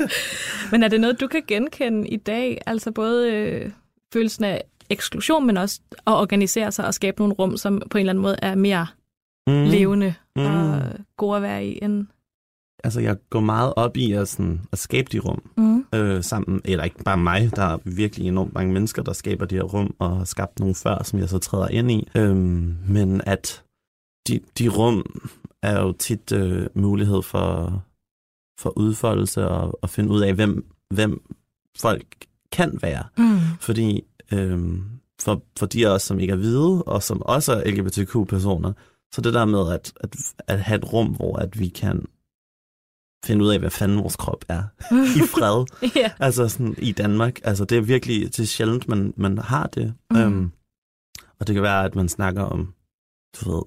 Men 0.72 0.82
er 0.82 0.88
det 0.88 1.00
noget, 1.00 1.20
du 1.20 1.26
kan 1.26 1.42
genkende 1.48 2.08
i 2.08 2.16
dag? 2.16 2.60
Altså 2.66 2.90
både 2.90 3.32
øh, 3.32 3.70
følelsen 4.12 4.44
af 4.44 4.62
eksklusion, 4.90 5.46
men 5.46 5.56
også 5.56 5.80
at 6.06 6.12
organisere 6.12 6.72
sig 6.72 6.86
og 6.86 6.94
skabe 6.94 7.18
nogle 7.18 7.34
rum, 7.34 7.56
som 7.56 7.82
på 7.90 7.98
en 7.98 8.00
eller 8.00 8.12
anden 8.12 8.22
måde 8.22 8.36
er 8.42 8.54
mere 8.54 8.86
Mm. 9.46 9.64
levende 9.64 10.14
Mm. 10.36 10.42
og 10.44 10.82
gode 11.16 11.36
at 11.36 11.42
være 11.42 11.66
i 11.66 11.78
end... 11.82 12.06
Altså, 12.84 13.00
jeg 13.00 13.16
går 13.30 13.40
meget 13.40 13.72
op 13.76 13.96
i 13.96 14.12
at, 14.12 14.28
sådan, 14.28 14.60
at 14.72 14.78
skabe 14.78 15.08
de 15.12 15.18
rum 15.18 15.42
Mm. 15.56 15.84
øh, 15.94 16.24
sammen. 16.24 16.60
Eller 16.64 16.84
ikke 16.84 17.04
bare 17.04 17.16
mig, 17.16 17.56
der 17.56 17.62
er 17.62 17.78
virkelig 17.84 18.26
enormt 18.28 18.54
mange 18.54 18.72
mennesker, 18.72 19.02
der 19.02 19.12
skaber 19.12 19.46
de 19.46 19.54
her 19.54 19.62
rum, 19.62 19.94
og 19.98 20.16
har 20.16 20.24
skabt 20.24 20.58
nogle 20.58 20.74
før, 20.74 21.02
som 21.02 21.18
jeg 21.18 21.28
så 21.28 21.38
træder 21.38 21.68
ind 21.68 21.90
i. 21.90 22.08
Øhm, 22.16 22.76
men 22.88 23.20
at 23.26 23.62
de, 24.28 24.40
de 24.58 24.68
rum 24.68 25.04
er 25.62 25.80
jo 25.80 25.92
tit 25.92 26.32
øh, 26.32 26.66
mulighed 26.74 27.22
for, 27.22 27.82
for 28.60 28.78
udfoldelse 28.78 29.48
og, 29.48 29.78
og 29.82 29.90
finde 29.90 30.10
ud 30.10 30.20
af, 30.20 30.34
hvem, 30.34 30.64
hvem 30.94 31.22
folk 31.80 32.06
kan 32.52 32.78
være. 32.82 33.04
Mm. 33.18 33.38
Fordi 33.60 34.02
øhm, 34.32 34.84
for, 35.22 35.42
for 35.58 35.66
de 35.66 35.86
af 35.88 35.90
os, 35.90 36.02
som 36.02 36.20
ikke 36.20 36.32
er 36.32 36.36
hvide, 36.36 36.82
og 36.82 37.02
som 37.02 37.22
også 37.22 37.52
er 37.52 37.70
LGBTQ-personer, 37.70 38.72
så 39.14 39.20
det 39.20 39.34
der 39.34 39.44
med 39.44 39.72
at, 39.72 39.92
at, 40.00 40.16
at 40.46 40.60
have 40.60 40.78
et 40.78 40.92
rum, 40.92 41.06
hvor 41.06 41.36
at 41.36 41.58
vi 41.60 41.68
kan 41.68 42.04
finde 43.24 43.44
ud 43.44 43.50
af, 43.50 43.58
hvad 43.58 43.70
fanden 43.70 43.98
vores 43.98 44.16
krop 44.16 44.44
er 44.48 44.62
i 45.18 45.20
fred. 45.20 45.64
ja. 45.96 46.12
Altså 46.18 46.48
sådan 46.48 46.74
i 46.78 46.92
Danmark. 46.92 47.40
Altså 47.44 47.64
det 47.64 47.78
er 47.78 47.82
virkelig, 47.82 48.36
det 48.36 48.40
er 48.40 48.46
sjældent, 48.46 48.88
man, 48.88 49.14
man 49.16 49.38
har 49.38 49.66
det. 49.66 49.94
Mm. 50.10 50.16
Øhm, 50.16 50.52
og 51.40 51.46
det 51.46 51.54
kan 51.54 51.62
være, 51.62 51.84
at 51.84 51.94
man 51.94 52.08
snakker 52.08 52.42
om, 52.42 52.74
du 53.40 53.50
ved, 53.50 53.62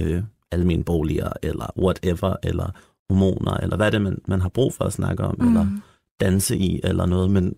øh, 0.00 0.22
almene 0.50 0.84
boliger, 0.84 1.32
eller 1.42 1.66
whatever, 1.78 2.36
eller 2.42 2.70
hormoner, 3.10 3.52
eller 3.52 3.76
hvad 3.76 3.90
det 3.90 3.98
er, 3.98 4.02
man, 4.02 4.18
man 4.28 4.40
har 4.40 4.48
brug 4.48 4.74
for 4.74 4.84
at 4.84 4.92
snakke 4.92 5.24
om, 5.24 5.36
mm. 5.38 5.48
eller 5.48 5.66
danse 6.20 6.56
i, 6.56 6.80
eller 6.84 7.06
noget. 7.06 7.30
Men 7.30 7.54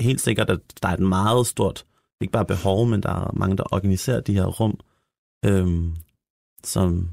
helt 0.00 0.20
sikkert, 0.20 0.50
at 0.50 0.60
der 0.82 0.88
er 0.88 0.92
et 0.92 1.00
meget 1.00 1.46
stort 1.46 1.84
ikke 2.20 2.32
bare 2.32 2.44
behov, 2.44 2.86
men 2.86 3.02
der 3.02 3.08
er 3.10 3.32
mange, 3.32 3.56
der 3.56 3.74
organiserer 3.74 4.20
de 4.20 4.34
her 4.34 4.46
rum, 4.46 4.80
øhm, 5.44 5.96
som 6.64 7.08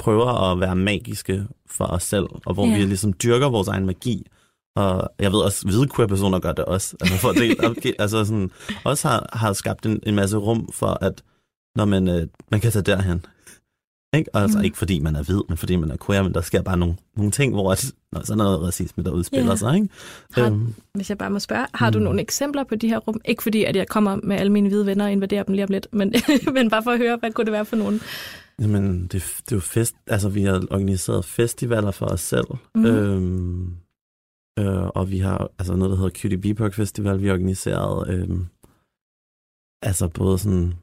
prøver 0.00 0.50
at 0.52 0.60
være 0.60 0.76
magiske 0.76 1.46
for 1.66 1.84
os 1.84 2.02
selv, 2.02 2.26
og 2.46 2.54
hvor 2.54 2.66
yeah. 2.66 2.78
vi 2.78 2.84
ligesom 2.84 3.12
dyrker 3.12 3.48
vores 3.48 3.68
egen 3.68 3.86
magi. 3.86 4.26
Og 4.76 5.10
jeg 5.18 5.32
ved 5.32 5.38
også, 5.40 5.66
hvide 5.66 5.88
queer-personer 5.96 6.38
gør 6.38 6.52
det 6.52 6.64
også. 6.64 6.96
Altså, 7.00 7.16
for 7.16 7.32
del, 7.32 7.56
altså 7.98 8.24
sådan, 8.24 8.50
også 8.84 9.08
har, 9.08 9.28
har 9.32 9.52
skabt 9.52 9.86
en, 9.86 10.00
en 10.06 10.14
masse 10.14 10.36
rum 10.36 10.68
for, 10.72 10.98
at 11.00 11.22
når 11.76 11.84
man, 11.84 12.08
øh, 12.08 12.26
man 12.50 12.60
kan 12.60 12.72
tage 12.72 12.82
derhen. 12.82 13.24
Ikke? 14.16 14.34
Og 14.34 14.42
altså, 14.42 14.58
Mm. 14.58 14.64
ikke 14.64 14.78
fordi 14.78 14.98
man 14.98 15.16
er 15.16 15.22
hvid, 15.22 15.40
men 15.48 15.58
fordi 15.58 15.76
man 15.76 15.90
er 15.90 15.96
queer, 16.06 16.22
men 16.22 16.34
der 16.34 16.40
sker 16.40 16.62
bare 16.62 16.76
nogle, 16.76 16.96
nogle 17.16 17.30
ting, 17.32 17.52
hvor 17.52 17.72
at, 17.72 17.92
nå, 18.12 18.20
så 18.24 18.32
er 18.32 18.36
noget 18.36 18.60
racisme, 18.62 19.04
der 19.04 19.10
udspiller 19.10 19.50
Ja. 19.50 19.56
sig. 19.56 19.74
Ikke? 19.74 19.88
Har, 20.32 20.46
Øhm, 20.46 20.74
hvis 20.94 21.08
jeg 21.10 21.18
bare 21.18 21.30
må 21.30 21.38
spørge, 21.38 21.66
har 21.74 21.90
du 21.90 21.98
Mm. 21.98 22.04
nogle 22.04 22.20
eksempler 22.20 22.64
på 22.64 22.74
de 22.74 22.88
her 22.88 22.98
rum? 22.98 23.20
Ikke 23.24 23.42
fordi, 23.42 23.64
at 23.64 23.76
jeg 23.76 23.88
kommer 23.88 24.16
med 24.22 24.36
alle 24.36 24.52
mine 24.52 24.68
hvide 24.68 24.86
venner 24.86 25.04
og 25.04 25.12
invaderer 25.12 25.42
dem 25.42 25.54
lige 25.54 25.64
om 25.64 25.70
lidt, 25.70 25.86
men, 25.92 26.14
men 26.54 26.70
bare 26.70 26.82
for 26.82 26.90
at 26.90 26.98
høre, 26.98 27.16
hvad 27.16 27.32
kunne 27.32 27.44
det 27.44 27.52
være 27.52 27.64
for 27.64 27.76
nogen? 27.76 28.00
Jamen, 28.60 29.02
det, 29.02 29.12
det 29.12 29.52
er 29.52 29.56
jo 29.56 29.60
fest. 29.60 29.96
Altså, 30.06 30.28
vi 30.28 30.42
har 30.42 30.54
organiseret 30.70 31.24
festivaler 31.24 31.90
for 31.90 32.06
os 32.06 32.20
selv. 32.20 32.46
Mhm. 32.74 32.86
Øhm, 32.86 33.76
øh, 34.58 34.86
og 34.86 35.10
vi 35.10 35.18
har 35.18 35.50
altså 35.58 35.76
noget, 35.76 35.90
der 35.90 35.96
hedder 35.96 36.10
Cutie 36.20 36.38
Bebop 36.38 36.74
Festival. 36.74 37.20
Vi 37.22 37.26
har 37.26 37.34
organiseret 37.34 38.08
øhm, 38.08 38.46
altså 39.82 40.08
både 40.08 40.38
sådan 40.38 40.74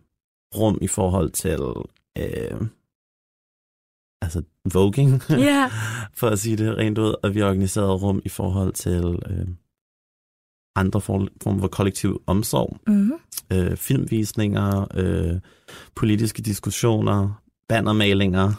rum 0.55 0.77
i 0.81 0.87
forhold 0.87 1.29
til 1.31 1.59
øh, 2.17 2.61
altså 4.21 4.43
voging, 4.73 5.21
Ja. 5.29 5.69
for 6.19 6.27
at 6.27 6.39
sige 6.39 6.57
det 6.57 6.77
rent 6.77 6.97
ud. 6.97 7.15
Og 7.23 7.33
vi 7.35 7.39
har 7.39 7.47
organiseret 7.47 8.01
rum 8.01 8.21
i 8.25 8.29
forhold 8.29 8.73
til 8.73 9.19
øh, 9.29 9.47
andre 10.75 11.01
form- 11.01 11.27
former 11.43 11.59
for 11.61 11.67
kollektiv 11.67 12.23
omsorg 12.27 12.77
Mm-hmm. 12.87 13.13
øh, 13.53 13.77
filmvisninger, 13.77 14.87
øh, 14.93 15.39
politiske 15.95 16.41
diskussioner, 16.41 17.41
bannermalinger, 17.69 18.51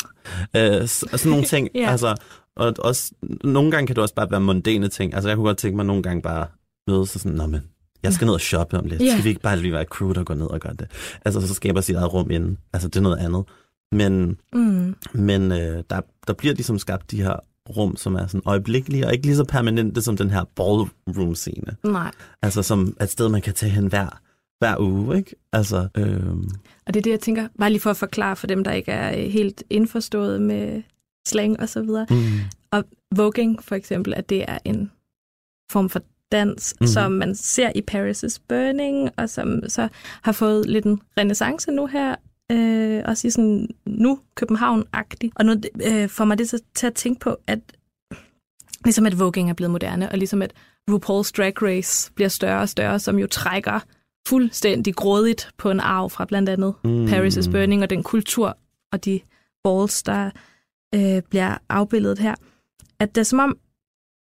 øh, 0.57 0.87
s- 0.87 1.03
og 1.03 1.19
sådan 1.19 1.31
nogle 1.31 1.45
ting. 1.45 1.69
Ja. 1.75 1.91
altså, 1.91 2.15
og 2.57 2.75
også, 2.79 3.13
nogle 3.45 3.71
gange 3.71 3.87
kan 3.87 3.97
det 3.97 4.03
også 4.03 4.15
bare 4.15 4.31
være 4.31 4.41
mondæne 4.41 4.89
ting. 4.89 5.15
Altså, 5.15 5.29
jeg 5.29 5.37
kunne 5.37 5.47
godt 5.47 5.59
tænke 5.59 5.77
mig 5.77 5.87
nogle 5.87 6.03
gange 6.03 6.23
bare 6.23 6.47
mødes 6.89 7.15
og 7.15 7.21
sådan, 7.21 7.37
nå 7.39 7.47
men, 7.47 7.61
jeg 8.03 8.13
skal 8.13 8.25
ned 8.25 8.35
og 8.35 8.41
shoppe 8.41 8.79
om 8.79 8.85
lidt. 8.87 9.03
Ja. 9.03 9.11
Skal 9.11 9.25
vi 9.25 9.29
ikke 9.29 9.41
bare 9.41 9.57
lige 9.59 9.73
være 9.73 9.85
crew, 9.85 10.13
der 10.13 10.25
går 10.25 10.35
ned 10.35 10.47
og 10.47 10.61
gør 10.61 10.71
det? 10.71 10.87
Altså, 11.25 11.47
så 11.47 11.55
skaber 11.55 11.81
sit 11.81 11.97
eget 11.97 12.13
rum 12.15 12.31
inden. 12.31 12.59
Altså, 12.73 12.89
det 12.89 12.97
er 12.97 13.01
noget 13.01 13.19
andet. 13.19 13.45
Men, 13.93 14.37
Mm. 14.53 14.95
men 15.15 15.53
øh, 15.53 15.83
der, 15.91 16.01
der 16.27 16.33
bliver 16.33 16.55
ligesom 16.55 16.79
skabt 16.79 17.11
de 17.11 17.23
her 17.23 17.35
rum, 17.77 17.97
som 17.97 18.15
er 18.15 18.27
sådan 18.27 18.43
øjeblikkelige, 18.45 19.07
og 19.07 19.13
ikke 19.13 19.27
lige 19.27 19.37
så 19.37 19.45
permanente 19.45 20.03
som 20.03 20.17
den 20.17 20.31
her 20.31 20.45
ballroom-scene. 20.57 21.77
Nej. 21.85 22.11
Altså 22.43 22.63
som 22.63 22.97
et 23.03 23.11
sted, 23.11 23.29
man 23.29 23.41
kan 23.43 23.55
tage 23.55 23.71
hen 23.73 23.87
hver, 23.87 24.21
hver 24.61 24.77
uge, 24.81 25.17
ikke? 25.17 25.35
Altså, 25.53 25.89
øhm, 25.97 26.49
Og 26.87 26.95
det 26.95 26.97
er 26.97 27.03
det, 27.03 27.11
jeg 27.11 27.21
tænker, 27.21 27.49
bare 27.59 27.71
lige 27.71 27.81
for 27.81 27.91
at 27.91 27.97
forklare 27.97 28.37
for 28.37 28.47
dem, 28.47 28.65
der 28.65 28.73
ikke 28.73 28.93
er 28.93 29.19
øh, 29.25 29.31
helt 29.31 29.63
indforstået 29.71 30.41
med 30.43 30.83
slang 31.29 31.61
og 31.61 31.69
så 31.69 31.83
videre. 31.83 32.07
mm, 32.11 32.39
Og 32.71 32.85
voging 33.17 33.63
for 33.63 33.75
eksempel, 33.75 34.15
at 34.15 34.29
det 34.29 34.45
er 34.49 34.59
en 34.65 34.91
form 35.73 35.89
for 35.89 36.01
dans, 36.33 36.75
mm. 36.81 36.87
som 36.87 37.13
man 37.13 37.35
ser 37.35 37.73
i 37.75 37.81
Paris 37.81 38.23
is 38.23 38.39
Burning, 38.39 39.11
og 39.17 39.31
som 39.31 39.61
så 39.69 39.89
har 40.23 40.33
fået 40.33 40.67
lidt 40.67 40.85
en 40.85 41.01
renaissance 41.19 41.71
nu 41.71 41.87
her, 41.87 42.15
øh, 42.53 43.03
også 43.05 43.27
i 43.27 43.31
sådan 43.31 43.69
nu 43.87 44.21
København-agtig. 44.41 45.31
Og 45.37 45.45
nu 45.47 45.55
øh, 45.87 46.09
får 46.09 46.25
mig 46.25 46.39
det 46.39 46.49
så 46.49 46.59
til 46.75 46.87
at 46.87 46.95
tænke 46.95 47.21
på, 47.21 47.37
at 47.47 47.61
ligesom 48.85 49.07
at 49.07 49.19
voging 49.19 49.51
er 49.51 49.55
blevet 49.55 49.71
moderne, 49.71 50.11
og 50.11 50.19
ligesom 50.19 50.43
at 50.43 50.53
RuPaul's 50.91 51.31
Drag 51.37 51.63
Race 51.63 52.13
bliver 52.13 52.29
større 52.29 52.61
og 52.61 52.69
større, 52.69 52.99
som 52.99 53.19
jo 53.19 53.27
trækker 53.27 53.81
fuldstændig 54.29 54.95
grådigt 54.95 55.51
på 55.57 55.71
en 55.71 55.81
arv 55.81 56.11
fra 56.11 56.25
blandt 56.25 56.49
andet 56.49 56.75
mm, 56.85 57.07
Paris 57.09 57.37
is 57.37 57.49
Burning 57.49 57.83
og 57.83 57.91
den 57.91 58.03
kultur 58.03 58.57
og 58.93 59.05
de 59.05 59.21
balls, 59.65 60.03
der 60.03 60.31
øh, 60.95 61.23
bliver 61.31 61.59
afbildet 61.69 62.19
her. 62.19 62.35
At 62.99 63.15
det 63.15 63.21
er 63.21 63.25
som 63.25 63.39
om, 63.39 63.59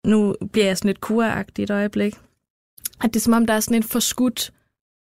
nu 0.07 0.35
bliver 0.53 0.67
jeg 0.67 0.79
sådan 0.79 0.89
lidt 0.89 1.01
kuragtig 1.01 1.63
et 1.63 1.71
øjeblik, 1.71 2.15
at 3.05 3.15
det 3.15 3.17
er 3.17 3.21
som 3.21 3.33
om, 3.33 3.47
der 3.47 3.55
er 3.55 3.61
sådan 3.61 3.77
en 3.77 3.83
forskudt 3.83 4.53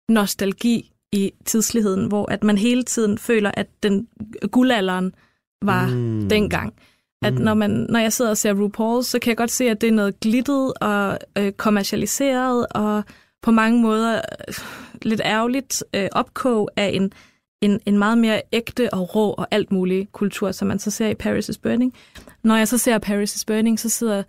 nostalgi 0.09 0.93
i 1.13 1.33
tidsligheden, 1.45 2.07
hvor 2.07 2.31
at 2.31 2.45
man 2.45 2.59
hele 2.59 2.83
tiden 2.83 3.19
føler, 3.19 3.51
at 3.55 3.67
den 3.83 4.09
guldalderen 4.51 5.15
var 5.63 5.87
mm. 5.87 6.29
dengang. 6.29 6.75
At 7.23 7.35
Mm. 7.35 7.41
når, 7.41 7.55
man, 7.55 7.71
når 7.71 7.99
jeg 7.99 8.13
sidder 8.13 8.31
og 8.31 8.37
ser 8.37 8.55
RuPaul, 8.55 9.05
så 9.05 9.19
kan 9.19 9.29
jeg 9.29 9.37
godt 9.37 9.51
se, 9.51 9.71
at 9.71 9.81
det 9.81 9.89
er 9.89 9.93
noget 9.93 10.21
glittet 10.21 10.73
og 10.81 11.19
øh, 11.39 11.53
kommercialiseret 11.53 12.67
og 12.71 13.05
på 13.45 13.51
mange 13.51 13.83
måder 13.83 14.21
øh, 14.49 14.55
lidt 15.03 15.21
ærgerligt 15.25 15.85
øh, 15.95 16.09
opkog 16.13 16.71
af 16.77 16.91
en, 16.95 17.13
en, 17.61 17.81
en 17.87 17.99
meget 17.99 18.19
mere 18.19 18.43
ægte 18.53 18.95
og 18.95 19.15
rå 19.15 19.31
og 19.31 19.49
alt 19.51 19.73
mulig 19.73 20.09
kultur, 20.13 20.53
som 20.53 20.69
man 20.69 20.79
så 20.79 20.91
ser 20.91 21.09
i 21.09 21.15
Paris 21.15 21.49
is 21.49 21.59
Burning. 21.59 21.95
Når 22.43 22.57
jeg 22.57 22.69
så 22.69 22.79
ser 22.79 22.99
Paris 22.99 23.37
is 23.37 23.45
Burning, 23.45 23.81
så 23.81 23.89
sidder 23.89 24.23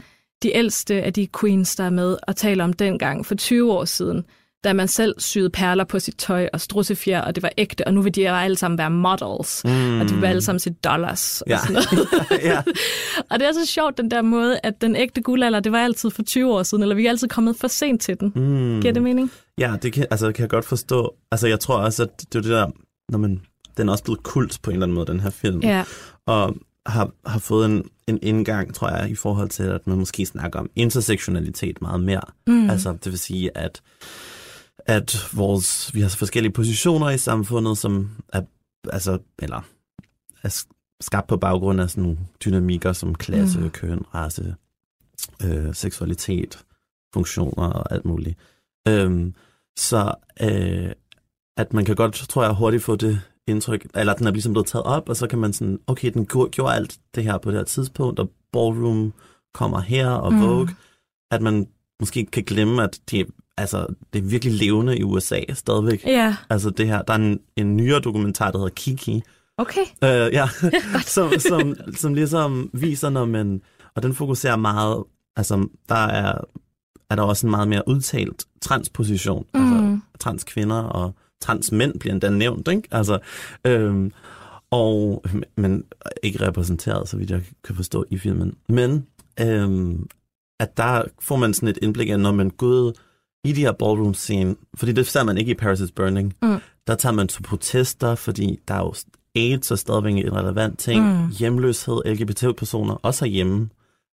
de 0.43 0.55
ældste 0.55 1.03
af 1.03 1.13
de 1.13 1.27
queens, 1.39 1.75
der 1.75 1.83
er 1.83 1.89
med, 1.89 2.17
og 2.27 2.35
taler 2.35 2.63
om 2.63 2.73
dengang 2.73 3.25
for 3.25 3.35
20 3.35 3.73
år 3.73 3.85
siden, 3.85 4.25
da 4.65 4.73
man 4.73 4.87
selv 4.87 5.15
syede 5.17 5.49
perler 5.49 5.83
på 5.83 5.99
sit 5.99 6.15
tøj 6.17 6.49
og 6.53 6.61
strussefjer, 6.61 7.21
og 7.21 7.35
det 7.35 7.43
var 7.43 7.51
ægte, 7.57 7.87
og 7.87 7.93
nu 7.93 8.01
vil 8.01 8.15
de 8.15 8.29
alle 8.29 8.57
sammen 8.57 8.77
være 8.77 8.89
models, 8.91 9.61
mm. 9.65 9.99
og 9.99 10.09
de 10.09 10.15
vil 10.15 10.25
alle 10.25 10.41
sammen 10.41 10.59
se 10.59 10.69
dollars 10.69 11.41
og 11.41 11.47
Ja. 11.49 11.57
sådan 11.57 11.73
noget. 11.73 12.43
ja. 12.51 12.63
Og 13.31 13.39
det 13.39 13.47
er 13.47 13.53
så 13.53 13.65
sjovt, 13.65 13.97
den 13.97 14.11
der 14.11 14.21
måde, 14.21 14.59
at 14.63 14.81
den 14.81 14.95
ægte 14.95 15.21
guldalder, 15.21 15.59
det 15.59 15.71
var 15.71 15.79
altid 15.79 16.09
for 16.09 16.23
20 16.23 16.53
år 16.53 16.63
siden, 16.63 16.81
eller 16.81 16.95
vi 16.95 17.05
er 17.05 17.09
altid 17.09 17.27
kommet 17.27 17.55
for 17.55 17.67
sent 17.67 18.01
til 18.01 18.19
den. 18.19 18.31
Mm. 18.35 18.81
Giver 18.81 18.93
det 18.93 19.03
mening? 19.03 19.31
Ja, 19.57 19.75
det 19.81 19.93
kan, 19.93 20.05
altså, 20.11 20.27
det 20.27 20.35
kan 20.35 20.41
jeg 20.41 20.49
godt 20.49 20.65
forstå. 20.65 21.15
Altså, 21.31 21.47
jeg 21.47 21.59
tror 21.59 21.77
også, 21.77 22.03
at 22.03 22.09
det 22.19 22.35
er 22.35 22.41
det 22.41 22.51
der, 22.51 22.67
når 23.09 23.17
man, 23.17 23.41
den 23.77 23.87
er 23.87 23.91
også 23.91 24.03
blevet 24.03 24.23
kult 24.23 24.59
på 24.63 24.69
en 24.69 24.75
eller 24.75 24.85
anden 24.85 24.95
måde, 24.95 25.05
den 25.07 25.19
her 25.19 25.29
film. 25.29 25.59
Ja. 25.59 25.83
Og 26.25 26.55
har, 26.85 27.09
har 27.25 27.39
fået 27.39 27.65
en, 27.65 27.83
en 28.07 28.19
indgang, 28.21 28.73
tror 28.75 28.89
jeg, 28.89 29.09
i 29.09 29.15
forhold 29.15 29.49
til, 29.49 29.63
at 29.63 29.87
man 29.87 29.97
måske 29.97 30.25
snakker 30.25 30.59
om 30.59 30.69
intersektionalitet 30.75 31.81
meget 31.81 31.99
mere. 31.99 32.21
Mm. 32.47 32.69
Altså, 32.69 32.91
det 33.03 33.11
vil 33.11 33.19
sige, 33.19 33.57
at, 33.57 33.81
at 34.79 35.29
vores, 35.33 35.95
vi 35.95 36.01
har 36.01 36.07
så 36.09 36.17
forskellige 36.17 36.53
positioner 36.53 37.09
i 37.09 37.17
samfundet, 37.17 37.77
som 37.77 38.09
er, 38.33 38.41
altså, 38.89 39.19
eller 39.39 39.61
er 40.43 40.49
sk- 40.49 40.97
skabt 41.01 41.27
på 41.27 41.37
baggrund 41.37 41.81
af 41.81 41.89
sådan 41.89 42.03
nogle 42.03 42.17
dynamikker 42.45 42.93
som 42.93 43.15
klasse, 43.15 43.57
Mm. 43.59 43.63
mm. 43.63 43.71
køn, 43.71 44.05
race, 44.13 44.55
øh, 45.43 45.75
seksualitet, 45.75 46.65
funktioner 47.13 47.69
og 47.69 47.91
alt 47.91 48.05
muligt. 48.05 48.39
Øhm, 48.87 49.35
så 49.77 50.13
øh, 50.41 50.91
at 51.57 51.73
man 51.73 51.85
kan 51.85 51.95
godt, 51.95 52.13
tror 52.13 52.43
jeg, 52.43 52.53
hurtigt 52.53 52.83
få 52.83 52.95
det 52.95 53.21
indtryk, 53.47 53.87
eller 53.95 54.13
den 54.13 54.27
er 54.27 54.31
ligesom 54.31 54.53
blevet 54.53 54.67
taget 54.67 54.85
op, 54.85 55.09
og 55.09 55.15
så 55.15 55.27
kan 55.27 55.39
man 55.39 55.53
sådan, 55.53 55.79
okay, 55.87 56.11
den 56.13 56.25
gjorde, 56.25 56.73
alt 56.73 56.99
det 57.15 57.23
her 57.23 57.37
på 57.37 57.51
det 57.51 57.57
her 57.59 57.65
tidspunkt, 57.65 58.19
og 58.19 58.31
ballroom 58.51 59.13
kommer 59.53 59.79
her, 59.81 60.09
og 60.09 60.33
Mm. 60.33 60.39
mm. 60.39 60.45
Vogue, 60.45 60.69
at 61.31 61.41
man 61.41 61.67
måske 61.99 62.25
kan 62.25 62.43
glemme, 62.43 62.83
at 62.83 62.99
de, 63.11 63.25
altså, 63.57 63.85
det 64.13 64.19
er 64.19 64.23
virkelig 64.25 64.53
levende 64.53 64.97
i 64.97 65.03
USA 65.03 65.39
stadigvæk. 65.53 66.05
Ja, 66.05 66.35
Altså 66.49 66.69
det 66.69 66.87
her, 66.87 67.01
der 67.01 67.13
er 67.13 67.17
en, 67.17 67.39
en 67.55 67.77
nyere 67.77 67.99
dokumentar, 67.99 68.51
der 68.51 68.57
hedder 68.57 68.73
Kiki, 68.75 69.23
okay. 69.57 69.81
øh, 70.03 70.33
ja, 70.33 70.49
som, 71.15 71.31
som, 71.39 71.75
som 71.95 72.13
ligesom 72.13 72.69
viser, 72.73 73.09
når 73.09 73.25
man, 73.25 73.61
og 73.95 74.03
den 74.03 74.13
fokuserer 74.13 74.55
meget, 74.55 75.03
altså 75.35 75.67
der 75.89 75.95
er, 75.95 76.37
er 77.09 77.15
der 77.15 77.23
også 77.23 77.47
en 77.47 77.51
meget 77.51 77.67
mere 77.67 77.83
udtalt 77.87 78.45
transposition, 78.61 79.45
mm. 79.53 79.61
altså 79.61 79.81
Mm. 79.81 80.01
transkvinder 80.19 80.83
og 80.83 81.15
transmænd 81.41 81.99
bliver 81.99 82.13
endda 82.13 82.29
nævnt, 82.29 82.67
ikke? 82.67 82.87
Altså, 82.91 83.19
øhm, 83.65 84.11
og, 84.71 85.23
men 85.57 85.83
ikke 86.23 86.47
repræsenteret, 86.47 87.09
så 87.09 87.17
vidt 87.17 87.31
jeg 87.31 87.41
kan 87.63 87.75
forstå 87.75 88.05
i 88.09 88.17
filmen. 88.17 88.55
Men 88.69 89.05
øhm, 89.39 90.07
at 90.59 90.77
der 90.77 91.03
får 91.21 91.35
man 91.35 91.53
sådan 91.53 91.69
et 91.69 91.79
indblik 91.81 92.09
af, 92.09 92.19
når 92.19 92.31
man 92.31 92.49
går 92.49 92.67
ud 92.67 92.93
i 93.45 93.51
de 93.51 93.61
her 93.61 93.71
ballroom 93.71 94.13
scene, 94.13 94.55
fordi 94.75 94.91
det 94.91 95.07
ser 95.07 95.23
man 95.23 95.37
ikke 95.37 95.51
i 95.51 95.55
Paris 95.55 95.79
is 95.79 95.91
Burning, 95.91 96.33
Mm. 96.41 96.57
der 96.87 96.95
tager 96.95 97.13
man 97.13 97.27
til 97.27 97.43
protester, 97.43 98.15
fordi 98.15 98.59
der 98.67 98.73
er 98.73 98.79
jo 98.79 98.93
AIDS 99.35 99.71
er 99.71 99.75
stadigvæk 99.75 100.13
en 100.25 100.33
relevant 100.35 100.79
ting. 100.79 101.03
Mm. 101.23 101.29
Hjemløshed, 101.39 102.01
LGBT-personer, 102.05 102.93
også 102.93 103.25
herhjemme, 103.25 103.69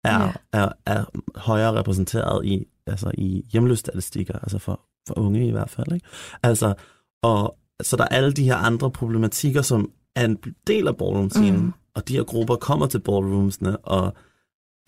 er, 0.04 0.20
yeah. 0.20 0.34
er, 0.52 0.68
er 0.86 1.04
højere 1.36 1.74
repræsenteret 1.78 2.44
i, 2.46 2.66
altså 2.86 3.10
i 3.18 3.44
hjemløsstatistikker, 3.52 4.38
altså 4.38 4.58
for, 4.58 4.80
for 5.08 5.18
unge 5.18 5.48
i 5.48 5.50
hvert 5.50 5.70
fald. 5.70 5.92
Ikke? 5.92 6.06
Altså, 6.42 6.74
og 7.22 7.56
så 7.82 7.96
der 7.96 8.02
er 8.04 8.08
alle 8.08 8.32
de 8.32 8.44
her 8.44 8.56
andre 8.56 8.90
problematikker, 8.90 9.62
som 9.62 9.90
er 10.16 10.24
en 10.24 10.38
del 10.66 10.88
af 10.88 10.96
ballroom-scenen, 10.96 11.56
Mm. 11.60 11.66
mm. 11.66 11.72
og 11.94 12.08
de 12.08 12.16
her 12.16 12.24
grupper 12.24 12.56
kommer 12.56 12.86
til 12.86 12.98
ballroomsene, 13.00 13.76
og 13.76 14.12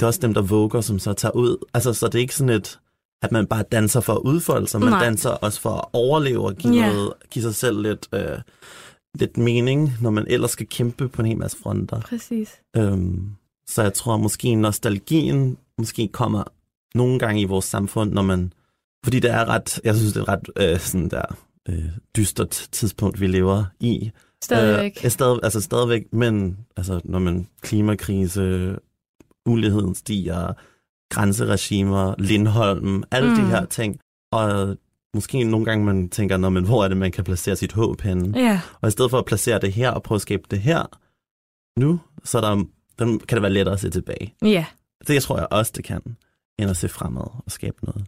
det 0.00 0.02
er 0.02 0.06
også 0.06 0.20
dem, 0.23 0.35
der 0.35 0.42
våger, 0.42 0.80
som 0.80 0.99
så 0.99 1.12
tager 1.12 1.32
ud. 1.32 1.56
Altså, 1.75 1.92
så 1.92 2.06
det 2.06 2.14
er 2.14 2.18
ikke 2.20 2.35
sådan 2.37 2.54
et, 2.56 2.78
at 3.22 3.32
man 3.32 3.46
bare 3.46 3.62
danser 3.62 4.00
for 4.00 4.12
at 4.12 4.20
udfolde 4.24 4.68
sig, 4.68 4.80
man 4.80 4.90
Nej. 4.90 5.04
danser 5.04 5.30
også 5.30 5.60
for 5.60 5.70
at 5.70 5.84
overleve 5.92 6.46
og 6.46 6.54
give, 6.56 6.74
yeah. 6.74 6.94
noget, 6.94 7.12
give 7.30 7.42
sig 7.42 7.54
selv 7.54 7.82
lidt, 7.82 8.08
øh, 8.12 8.38
lidt 9.14 9.36
mening, 9.36 9.92
når 10.00 10.10
man 10.10 10.24
ellers 10.28 10.50
skal 10.50 10.66
kæmpe 10.66 11.08
på 11.08 11.22
en 11.22 11.28
hel 11.28 11.38
masse 11.38 11.56
fronter. 11.62 12.00
Præcis. 12.00 12.60
Øhm, 12.76 13.30
så 13.68 13.82
jeg 13.82 13.94
tror 13.94 14.16
måske 14.16 14.54
nostalgien 14.54 15.58
måske 15.78 16.08
kommer 16.08 16.44
nogle 16.94 17.18
gange 17.18 17.40
i 17.40 17.44
vores 17.44 17.64
samfund, 17.64 18.12
når 18.12 18.22
man... 18.22 18.52
Fordi 19.04 19.20
det 19.20 19.30
er 19.30 19.44
ret... 19.44 19.80
Jeg 19.84 19.96
synes, 19.96 20.12
det 20.12 20.20
er 20.20 20.28
ret 20.28 20.50
øh, 20.56 20.78
sådan 20.78 21.08
der 21.08 21.22
øh, 21.68 21.84
dystert 22.16 22.68
tidspunkt, 22.72 23.20
vi 23.20 23.26
lever 23.26 23.64
i. 23.80 24.10
Stadigvæk. 24.44 25.04
Øh, 25.04 25.10
stadig, 25.10 25.40
altså 25.42 25.60
stadigvæk, 25.60 26.12
men 26.12 26.58
altså, 26.76 27.00
når 27.04 27.18
man 27.18 27.48
klimakrise, 27.60 28.76
uligheden 29.46 29.94
stiger, 29.94 30.52
grænseregimer, 31.11 32.14
Lindholm, 32.19 33.02
alle 33.11 33.29
mm. 33.31 33.35
de 33.37 33.43
her 33.47 33.64
ting. 33.64 34.00
Og 34.33 34.76
måske 35.14 35.45
nogle 35.45 35.67
gange 35.67 35.85
man 35.85 36.09
tænker, 36.09 36.37
Nå, 36.37 36.49
men 36.49 36.64
hvor 36.64 36.85
er 36.85 36.88
det, 36.88 36.97
man 36.97 37.12
kan 37.12 37.25
placere 37.25 37.57
sit 37.57 37.73
håb 37.73 38.00
henne? 38.00 38.38
Ja, 38.38 38.61
Og 38.81 38.88
i 38.88 38.90
stedet 38.90 39.11
for 39.11 39.19
at 39.19 39.25
placere 39.25 39.59
det 39.61 39.73
her 39.73 39.90
og 39.90 40.02
prøve 40.02 40.17
at 40.17 40.23
skabe 40.23 40.43
det 40.50 40.61
her 40.61 40.87
nu, 41.81 42.00
så 42.25 42.38
er 42.38 42.43
der, 42.43 42.64
den 42.99 43.19
kan 43.19 43.37
det 43.37 43.43
være 43.43 43.52
lettere 43.52 43.73
at 43.75 43.81
se 43.81 43.90
tilbage. 43.90 44.35
ja, 44.43 44.64
Det 45.09 45.14
jeg 45.14 45.23
tror 45.23 45.38
jeg 45.38 45.47
også, 45.50 45.73
det 45.76 45.85
kan, 45.85 46.00
end 46.59 46.71
at 46.71 46.76
se 46.76 46.88
fremad 46.88 47.23
og 47.47 47.50
skabe 47.52 47.76
noget. 47.87 48.05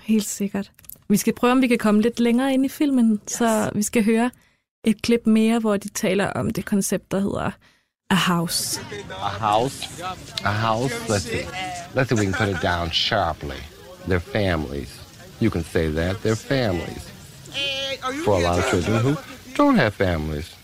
helt 0.00 0.24
sikkert. 0.26 0.72
Vi 1.08 1.16
skal 1.16 1.34
prøve, 1.34 1.52
om 1.52 1.62
vi 1.62 1.66
kan 1.66 1.78
komme 1.78 2.02
lidt 2.02 2.20
længere 2.20 2.54
ind 2.54 2.64
i 2.64 2.68
filmen, 2.68 3.12
yes. 3.12 3.32
så 3.32 3.70
vi 3.74 3.82
skal 3.82 4.04
høre 4.04 4.30
et 4.84 5.02
klip 5.02 5.26
mere, 5.26 5.58
hvor 5.58 5.76
de 5.76 5.88
taler 5.88 6.26
om 6.26 6.50
det 6.50 6.64
koncept, 6.64 7.10
der 7.10 7.18
hedder 7.20 7.50
A 8.10 8.14
House. 8.16 8.78
A 8.78 9.28
house? 9.28 10.00
A 10.44 10.52
house? 10.52 11.08
Let's 11.08 11.24
see. 11.24 11.46
Let's 11.94 12.10
see 12.10 12.14
if 12.14 12.20
we 12.20 12.26
can 12.26 12.34
put 12.34 12.48
it 12.48 12.60
down 12.60 12.90
sharply. 12.90 13.56
They're 14.06 14.20
families. 14.20 15.00
You 15.40 15.50
can 15.50 15.64
say 15.64 15.88
that. 15.88 16.22
They're 16.22 16.36
families. 16.36 17.10
For 18.24 18.38
a 18.38 18.40
lot 18.40 18.58
of 18.58 18.68
children 18.70 19.00
who 19.00 19.16
don't 19.54 19.76
have 19.76 19.94
families. 19.94 20.54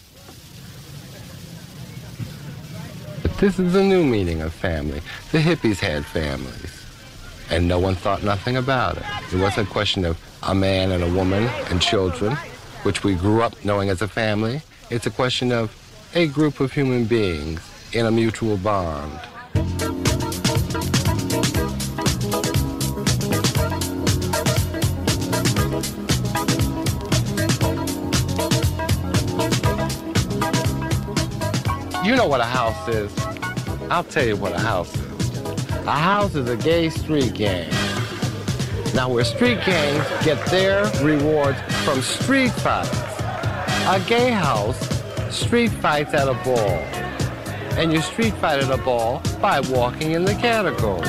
But 3.23 3.37
this 3.39 3.59
is 3.59 3.73
the 3.73 3.83
new 3.83 4.05
meaning 4.05 4.43
of 4.43 4.53
family. 4.53 5.01
The 5.33 5.39
hippies 5.39 5.79
had 5.79 6.05
families. 6.05 6.85
And 7.51 7.67
no 7.67 7.79
one 7.79 7.95
thought 7.95 8.23
nothing 8.23 8.59
about 8.59 8.99
it. 8.99 9.05
It 9.33 9.41
wasn't 9.41 9.69
a 9.69 9.73
question 9.73 10.05
of 10.05 10.21
a 10.43 10.55
man 10.55 10.93
and 10.93 11.03
a 11.03 11.13
woman 11.13 11.45
and 11.71 11.81
children, 11.81 12.37
which 12.85 13.03
we 13.03 13.15
grew 13.15 13.43
up 13.43 13.65
knowing 13.65 13.89
as 13.89 14.03
a 14.03 14.09
family. 14.09 14.63
It's 14.91 15.07
a 15.07 15.11
question 15.11 15.51
of 15.53 15.75
a 16.13 16.27
group 16.27 16.59
of 16.59 16.73
human 16.73 17.05
beings 17.05 17.61
in 17.93 18.07
a 18.07 18.11
mutual 18.11 18.57
bond. 18.57 19.13
You 32.05 32.17
know 32.17 32.27
what 32.27 32.41
a 32.41 32.45
house 32.45 32.89
is. 32.89 33.17
I'll 33.89 34.03
tell 34.03 34.27
you 34.27 34.35
what 34.35 34.53
a 34.53 34.59
house 34.59 34.93
is. 34.93 35.37
A 35.87 35.93
house 35.93 36.35
is 36.35 36.49
a 36.49 36.57
gay 36.57 36.91
street 36.91 37.35
gang. 37.35 37.71
Now, 38.95 39.09
where 39.09 39.25
street 39.25 39.61
gangs 39.65 40.25
get 40.25 40.45
their 40.47 40.91
rewards 41.05 41.61
from 41.85 42.03
street 42.03 42.51
fights. 42.51 42.91
A 43.87 44.03
gay 44.09 44.31
house 44.31 45.00
street 45.31 45.71
fights 45.71 46.15
at 46.15 46.29
a 46.29 46.37
ball. 46.45 46.79
And 47.79 47.93
you 47.93 48.01
street 48.01 48.35
fight 48.35 48.59
at 48.65 48.71
a 48.71 48.83
ball 48.85 49.21
by 49.41 49.61
walking 49.77 50.15
in 50.15 50.27
the 50.27 50.35
category. 50.35 51.07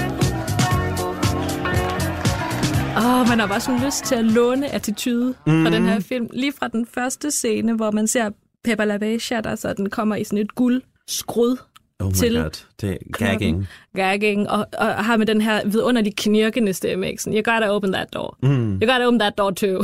Åh, 2.97 3.27
man 3.29 3.39
har 3.39 3.47
bare 3.47 3.59
sådan 3.59 3.81
lyst 3.85 4.05
til 4.05 4.15
at 4.15 4.25
låne 4.25 4.73
attitude 4.73 5.33
mm. 5.47 5.65
fra 5.65 5.71
den 5.71 5.85
her 5.85 5.99
film. 5.99 6.27
Lige 6.33 6.53
fra 6.59 6.67
den 6.67 6.87
første 6.93 7.31
scene, 7.31 7.73
hvor 7.73 7.91
man 7.91 8.07
ser 8.07 8.29
Pepper 8.63 8.85
LaBeija, 8.85 9.41
der 9.41 9.55
så 9.55 9.73
den 9.73 9.89
kommer 9.89 10.15
i 10.15 10.23
sådan 10.23 10.39
et 10.39 10.55
guld 10.55 10.81
skrud 11.07 11.57
Oh 11.99 12.07
my 12.07 12.13
Til 12.13 12.35
god, 12.35 12.65
det 12.81 12.91
er 12.91 12.97
gagging. 13.17 13.67
gagging, 13.95 14.49
og, 14.49 14.67
og 14.77 15.05
har 15.05 15.17
med 15.17 15.25
den 15.25 15.41
her 15.41 15.61
vidunderligt 15.65 16.15
knirkende 16.15 16.73
stemme, 16.73 17.09
ikke? 17.09 17.23
Sådan, 17.23 17.37
you 17.37 17.53
gotta 17.53 17.69
open 17.69 17.93
that 17.93 18.13
door. 18.13 18.37
Mm. 18.43 18.73
You 18.73 18.91
gotta 18.91 19.05
open 19.07 19.19
that 19.19 19.37
door 19.37 19.51
too. 19.51 19.83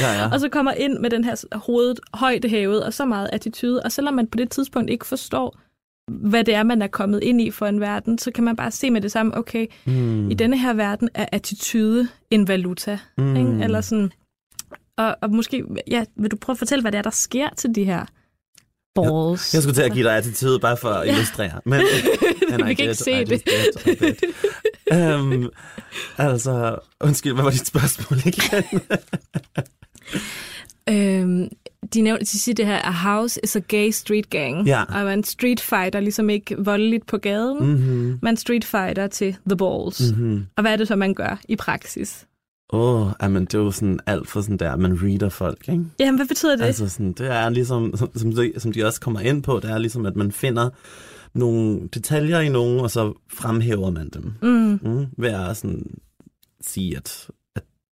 Ja, 0.00 0.12
ja. 0.12 0.18
ja. 0.18 0.30
og 0.32 0.40
så 0.40 0.48
kommer 0.48 0.72
ind 0.72 0.98
med 0.98 1.10
den 1.10 1.24
her 1.24 1.58
hovedet 1.58 2.00
højt 2.14 2.44
hævet, 2.44 2.84
og 2.84 2.94
så 2.94 3.06
meget 3.06 3.30
attitude. 3.32 3.82
Og 3.82 3.92
selvom 3.92 4.14
man 4.14 4.26
på 4.26 4.36
det 4.36 4.50
tidspunkt 4.50 4.90
ikke 4.90 5.06
forstår, 5.06 5.58
hvad 6.08 6.44
det 6.44 6.54
er, 6.54 6.62
man 6.62 6.82
er 6.82 6.86
kommet 6.86 7.22
ind 7.22 7.40
i 7.40 7.50
for 7.50 7.66
en 7.66 7.80
verden, 7.80 8.18
så 8.18 8.30
kan 8.30 8.44
man 8.44 8.56
bare 8.56 8.70
se 8.70 8.90
med 8.90 9.00
det 9.00 9.12
samme, 9.12 9.36
okay, 9.36 9.66
mm. 9.86 10.30
i 10.30 10.34
denne 10.34 10.58
her 10.58 10.72
verden 10.72 11.08
er 11.14 11.26
attitude 11.32 12.08
en 12.30 12.48
valuta. 12.48 12.98
Mm. 13.18 13.36
Ikke? 13.36 13.64
Eller 13.64 13.80
sådan, 13.80 14.12
og, 14.98 15.16
og 15.22 15.30
måske, 15.30 15.64
ja, 15.90 16.04
vil 16.16 16.30
du 16.30 16.36
prøve 16.36 16.54
at 16.54 16.58
fortælle, 16.58 16.82
hvad 16.82 16.92
det 16.92 16.98
er, 16.98 17.02
der 17.02 17.10
sker 17.10 17.48
til 17.56 17.74
de 17.74 17.84
her 17.84 18.04
balls? 18.94 19.54
Jeg 19.54 19.62
skulle 19.62 19.74
til 19.74 19.82
at 19.82 19.92
give 19.92 20.04
dig 20.04 20.16
attitude, 20.16 20.60
bare 20.60 20.76
for 20.76 20.88
at 20.88 21.08
illustrere. 21.08 21.60
Men, 21.64 21.80
and 22.52 22.64
Vi 22.66 22.74
kan 22.74 22.88
ikke 22.88 22.94
se 22.94 23.24
det. 23.24 23.42
did. 23.44 25.14
um, 25.14 25.50
altså, 26.28 26.78
undskyld, 27.00 27.32
hvad 27.32 27.44
var 27.44 27.50
dit 27.50 27.66
spørgsmål 27.66 28.18
igen? 28.18 28.80
Øhm, 30.90 31.48
de, 31.94 32.00
nævner, 32.00 32.18
de 32.18 32.26
siger 32.26 32.54
det 32.54 32.66
her, 32.66 32.78
a 32.84 32.90
house 32.90 33.40
is 33.44 33.56
a 33.56 33.60
gay 33.68 33.90
street 33.90 34.30
gang. 34.30 34.66
Ja. 34.66 34.82
Og 34.82 35.04
man 35.04 35.24
street 35.24 35.60
fighter 35.60 36.00
ligesom 36.00 36.30
ikke 36.30 36.56
voldeligt 36.58 37.06
på 37.06 37.18
gaden. 37.18 37.66
mm-hmm. 37.66 38.18
Man 38.22 38.36
street 38.36 38.64
fighter 38.64 39.06
til 39.06 39.36
the 39.46 39.56
balls. 39.56 40.12
Mm-hmm. 40.12 40.46
Og 40.56 40.62
hvad 40.62 40.72
er 40.72 40.76
det 40.76 40.88
så, 40.88 40.96
man 40.96 41.14
gør 41.14 41.40
i 41.48 41.56
praksis? 41.56 42.26
Åh, 42.72 43.12
oh, 43.22 43.30
men 43.30 43.44
det 43.44 43.54
er 43.54 43.58
jo 43.58 43.70
sådan 43.70 44.00
alt 44.06 44.28
for 44.28 44.40
sådan 44.40 44.56
der, 44.56 44.76
man 44.76 45.02
reader 45.02 45.28
folk, 45.28 45.68
ikke? 45.68 45.84
Jamen, 46.00 46.16
hvad 46.16 46.26
betyder 46.26 46.56
det? 46.56 46.64
Altså 46.64 46.88
sådan, 46.88 47.12
det 47.12 47.26
er 47.26 47.48
ligesom, 47.48 47.96
som, 47.96 48.10
som, 48.14 48.32
de, 48.32 48.52
som 48.58 48.72
de 48.72 48.84
også 48.84 49.00
kommer 49.00 49.20
ind 49.20 49.42
på, 49.42 49.60
det 49.60 49.70
er 49.70 49.78
ligesom, 49.78 50.06
at 50.06 50.16
man 50.16 50.32
finder 50.32 50.70
nogle 51.34 51.88
detaljer 51.94 52.40
i 52.40 52.48
nogen, 52.48 52.80
og 52.80 52.90
så 52.90 53.12
fremhæver 53.32 53.90
man 53.90 54.08
dem. 54.08 54.32
Mm. 54.42 54.80
Mm, 54.82 55.06
ved 55.18 55.30
at 55.30 55.56
sådan 55.56 55.86
sige, 56.60 56.96
at, 56.96 57.28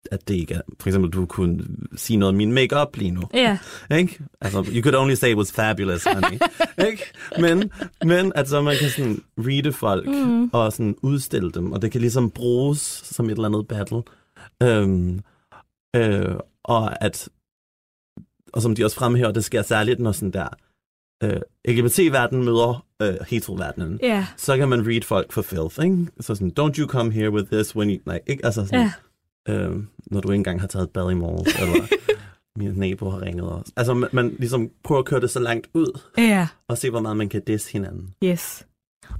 at, 0.06 0.20
at 0.20 0.28
det 0.28 0.36
ikke 0.36 0.54
er... 0.54 0.62
For 0.80 0.90
eksempel, 0.90 1.12
du 1.12 1.26
kunne 1.26 1.66
sige 1.96 2.18
noget 2.18 2.30
om 2.30 2.38
min 2.38 2.54
makeup 2.54 2.96
lige 2.96 3.12
nu. 3.12 3.22
Ja, 3.34 3.58
Ikke? 3.92 4.20
Altså, 4.42 4.66
you 4.74 4.82
could 4.82 4.96
only 4.96 5.14
say 5.14 5.32
it 5.32 5.38
was 5.38 5.52
fabulous, 5.52 6.04
honey. 6.04 6.40
ikke? 6.90 7.04
Men, 7.40 7.72
men 8.06 8.32
altså, 8.36 8.62
man 8.62 8.76
kan 8.78 8.90
sådan 8.90 9.24
reade 9.38 9.74
folk 9.74 10.08
mm. 10.08 10.50
og 10.54 10.74
sådan 10.74 10.96
udstille 11.02 11.52
dem, 11.52 11.72
og 11.72 11.82
det 11.82 11.92
kan 11.92 12.02
ligesom 12.02 12.32
bruges 12.32 12.80
som 13.04 13.26
et 13.26 13.32
eller 13.32 13.46
andet 13.46 13.68
battle. 13.68 14.02
Øhm, 14.64 15.20
øh, 15.96 16.36
og 16.64 17.04
at 17.04 17.30
og 18.54 18.62
som 18.62 18.76
de 18.76 18.86
også 18.86 18.98
fremhæver, 18.98 19.32
det 19.32 19.44
sker 19.44 19.62
særligt, 19.62 20.00
når 20.00 20.12
sådan 20.12 20.32
der 20.32 20.48
øh, 21.24 21.42
LGBT-verdenen 21.68 22.46
møder 22.46 22.86
øh, 23.02 23.16
hetero-verdenen. 23.28 24.00
ja, 24.04 24.28
Så 24.38 24.58
kan 24.58 24.70
man 24.70 24.88
read 24.88 25.02
folk 25.02 25.32
for 25.32 25.42
filth, 25.42 25.84
ikke? 25.84 26.08
Så 26.20 26.36
sådan, 26.36 26.52
don't 26.60 26.80
you 26.80 26.88
come 26.88 27.12
here 27.12 27.32
with 27.32 27.52
this 27.52 27.76
when 27.76 27.90
you... 27.90 28.12
Like, 28.12 28.24
ikke? 28.28 28.46
Altså 28.46 28.66
sådan, 28.66 28.80
ja. 28.80 28.92
Øh, 29.50 29.72
når 30.06 30.22
du 30.22 30.32
ikke 30.32 30.40
engang 30.40 30.60
har 30.62 30.68
taget 30.68 30.84
et 30.84 30.90
bad 30.90 31.12
i 31.12 31.14
morgen, 31.14 31.46
eller 31.62 31.88
min 32.60 32.72
nabo 32.76 33.10
har 33.10 33.22
ringet 33.22 33.52
os. 33.54 33.66
Altså, 33.78 33.94
man, 33.94 34.10
man 34.14 34.36
ligesom 34.40 34.70
prøver 34.84 35.00
at 35.00 35.06
køre 35.06 35.22
det 35.22 35.30
så 35.30 35.40
langt 35.40 35.68
ud, 35.74 36.00
Ja, 36.18 36.48
og 36.68 36.78
se, 36.78 36.90
hvor 36.90 37.00
meget 37.00 37.18
man 37.18 37.30
kan 37.30 37.42
disse 37.48 37.72
hinanden. 37.72 38.14
yes. 38.24 38.66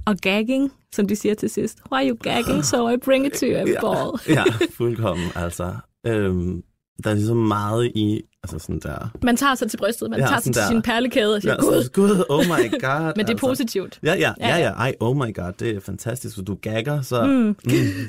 Og 0.06 0.16
gagging, 0.16 0.72
som 0.92 1.08
de 1.08 1.16
siger 1.16 1.34
til 1.34 1.50
sidst. 1.50 1.78
Why 1.92 1.98
are 1.98 2.08
you 2.08 2.16
gagging, 2.16 2.64
so 2.70 2.88
I 2.88 2.96
bring 2.96 3.26
it 3.26 3.32
to 3.32 3.46
you 3.46 3.54
every 3.56 3.74
ball. 3.80 4.20
Ja, 4.28 4.44
fuldkommen, 4.76 5.26
altså. 5.34 5.74
Øhm, 6.06 6.62
der 7.04 7.10
er 7.10 7.14
ligesom 7.14 7.36
meget 7.36 7.86
i, 7.94 8.20
altså 8.42 8.58
sådan 8.58 8.80
der... 8.82 9.10
Man 9.22 9.36
tager 9.36 9.54
sig 9.54 9.70
til 9.70 9.76
brystet, 9.76 10.10
man 10.10 10.18
Ja, 10.20 10.26
tager 10.26 10.40
sig 10.40 10.52
til 10.54 10.62
der. 10.62 10.68
sin 10.68 10.82
perlekæde 10.82 11.34
og 11.34 11.42
siger, 11.42 11.54
Ja, 11.54 11.60
gud, 11.64 11.88
Gud, 11.92 12.24
oh 12.28 12.44
my 12.44 12.48
god. 12.84 13.00
men 13.16 13.26
det 13.26 13.30
er 13.30 13.30
altså. 13.32 13.46
positivt. 13.46 13.98
Ja, 14.02 14.14
ja, 14.14 14.32
Ja, 14.40 14.56
ja. 14.56 14.70
Ej, 14.70 14.94
oh 15.00 15.16
my 15.16 15.34
god, 15.34 15.52
det 15.58 15.70
er 15.76 15.80
fantastisk. 15.80 16.36
Hvis 16.36 16.44
du 16.46 16.54
gagger, 16.62 17.00
så, 17.02 17.26
mm. 17.26 17.32
Mm. 17.32 17.54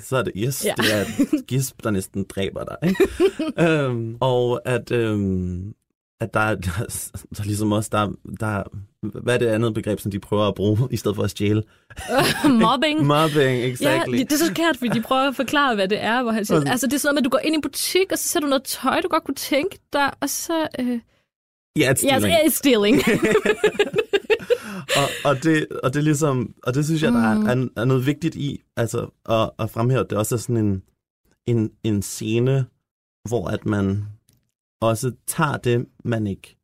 Så 0.04 0.18
er 0.18 0.24
det, 0.24 0.34
yes, 0.36 0.66
Ja. 0.66 0.74
det 0.78 0.96
er 0.96 1.02
et 1.02 1.46
gisp, 1.48 1.84
der 1.84 1.92
næsten 1.92 2.26
dræber 2.30 2.64
dig. 2.64 2.90
Ikke? 2.90 3.04
øhm, 3.86 4.18
og 4.20 4.62
at, 4.66 4.92
øhm, 4.92 5.74
at 6.22 6.34
der, 6.34 6.40
er- 6.40 6.56
der, 6.56 6.72
er- 6.80 7.12
der 7.36 7.40
er 7.42 7.46
ligesom 7.46 7.72
også, 7.72 7.90
der, 7.92 8.12
der, 8.40 8.64
hvad 9.04 9.34
er 9.34 9.38
det 9.38 9.48
andet 9.48 9.74
begreb, 9.74 10.00
som 10.00 10.12
de 10.12 10.20
prøver 10.20 10.48
at 10.48 10.56
bruge, 10.56 10.88
i 10.92 10.98
stedet 10.98 11.16
for 11.16 11.24
at 11.24 11.30
stjæle? 11.30 11.64
Mobbing. 12.64 13.06
Mobbing, 13.06 13.64
exactly. 13.64 14.18
Ja, 14.18 14.24
det 14.24 14.32
er 14.32 14.38
så 14.38 14.46
skært, 14.46 14.78
fordi 14.78 15.00
de 15.00 15.02
prøver 15.02 15.28
at 15.28 15.36
forklare, 15.36 15.76
hvad 15.76 15.88
det 15.88 16.04
er. 16.04 16.24
Hvor 16.24 16.32
han 16.32 16.46
siger, 16.46 16.72
altså, 16.72 16.88
det 16.88 16.94
er 16.94 16.98
sådan 16.98 17.08
noget 17.08 17.16
med, 17.16 17.22
at 17.22 17.26
du 17.26 17.30
går 17.30 17.40
ind 17.40 17.56
i 17.56 17.56
en 17.56 17.62
butik, 17.62 18.12
og 18.12 18.18
så 18.18 18.28
ser 18.28 18.40
du 18.40 18.48
noget 18.48 18.64
tøj, 18.64 19.02
du 19.02 19.08
godt 19.08 19.24
kunne 19.24 19.36
tænke 19.36 19.80
dig, 19.94 20.12
og 20.22 20.30
så... 20.30 20.68
Øh, 20.80 20.88
ja, 20.88 21.00
ja, 21.76 21.94
stealing. 21.94 22.34
it's 22.34 22.50
stealing. 22.50 22.98
og, 25.00 25.08
og, 25.26 25.44
det, 25.44 25.68
og 25.84 25.94
det 25.94 26.00
er 26.00 26.04
ligesom, 26.04 26.54
og 26.64 26.74
det 26.74 26.86
synes 26.86 27.04
jeg, 27.04 27.12
der 27.12 27.20
er, 27.20 27.56
er, 27.56 27.68
er 27.78 27.86
noget 27.86 28.06
vigtigt 28.06 28.36
i, 28.36 28.62
altså 28.78 29.10
at, 29.30 29.50
at 29.60 29.70
fremhæve, 29.70 30.04
det 30.04 30.18
også 30.18 30.36
er 30.36 30.40
sådan 30.40 30.58
en, 30.58 30.84
en, 31.48 31.72
en 31.84 32.02
scene, 32.02 32.66
hvor 33.30 33.48
at 33.48 33.66
man 33.66 34.06
også 34.82 35.12
tager 35.28 35.58
det, 35.58 35.86
man 36.04 36.28
ikke 36.28 36.61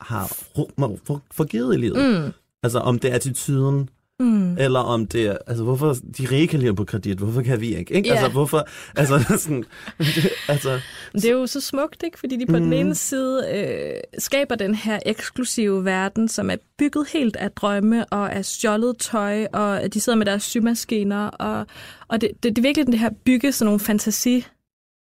har 0.00 0.26
for, 0.56 0.98
for, 1.04 1.22
forgivet 1.30 1.74
i 1.74 1.78
livet. 1.78 2.24
mm. 2.24 2.32
Altså 2.62 2.78
om 2.78 2.98
det 2.98 3.10
er 3.10 3.14
attituden, 3.14 3.88
Mm. 4.20 4.56
eller 4.58 4.80
om 4.80 5.06
det 5.06 5.26
er, 5.26 5.36
altså 5.46 5.64
hvorfor 5.64 5.96
de 6.18 6.26
rige 6.30 6.46
kan 6.48 6.60
lide 6.60 6.74
på 6.74 6.84
kredit, 6.84 7.18
hvorfor 7.18 7.42
kan 7.42 7.60
vi 7.60 7.76
ikke? 7.76 7.94
ikke? 7.94 8.08
Ja. 8.08 8.14
Altså 8.14 8.28
hvorfor, 8.32 8.68
altså 8.96 9.18
sådan, 9.44 9.64
det, 9.98 10.28
altså, 10.48 10.80
Det 11.12 11.24
er 11.24 11.32
jo 11.32 11.46
så 11.46 11.60
smukt, 11.60 12.02
ikke? 12.02 12.18
Fordi 12.18 12.36
de 12.36 12.46
på 12.46 12.56
mm. 12.56 12.62
den 12.62 12.72
ene 12.72 12.94
side 12.94 13.44
øh, 13.54 14.00
skaber 14.18 14.54
den 14.54 14.74
her 14.74 14.98
eksklusive 15.06 15.84
verden, 15.84 16.28
som 16.28 16.50
er 16.50 16.56
bygget 16.78 17.08
helt 17.12 17.36
af 17.36 17.50
drømme 17.50 18.06
og 18.06 18.32
af 18.32 18.44
stjålet 18.44 18.98
tøj, 18.98 19.46
og 19.52 19.94
de 19.94 20.00
sidder 20.00 20.18
med 20.18 20.26
deres 20.26 20.42
symaskiner. 20.42 21.26
Og, 21.28 21.66
og 22.08 22.20
det, 22.20 22.30
det, 22.42 22.56
det 22.56 22.58
er 22.58 22.62
virkelig 22.62 22.86
det 22.86 22.98
her 22.98 23.10
bygge 23.24 23.52
sådan 23.52 23.66
nogle 23.66 23.80
fantasi 23.80 24.44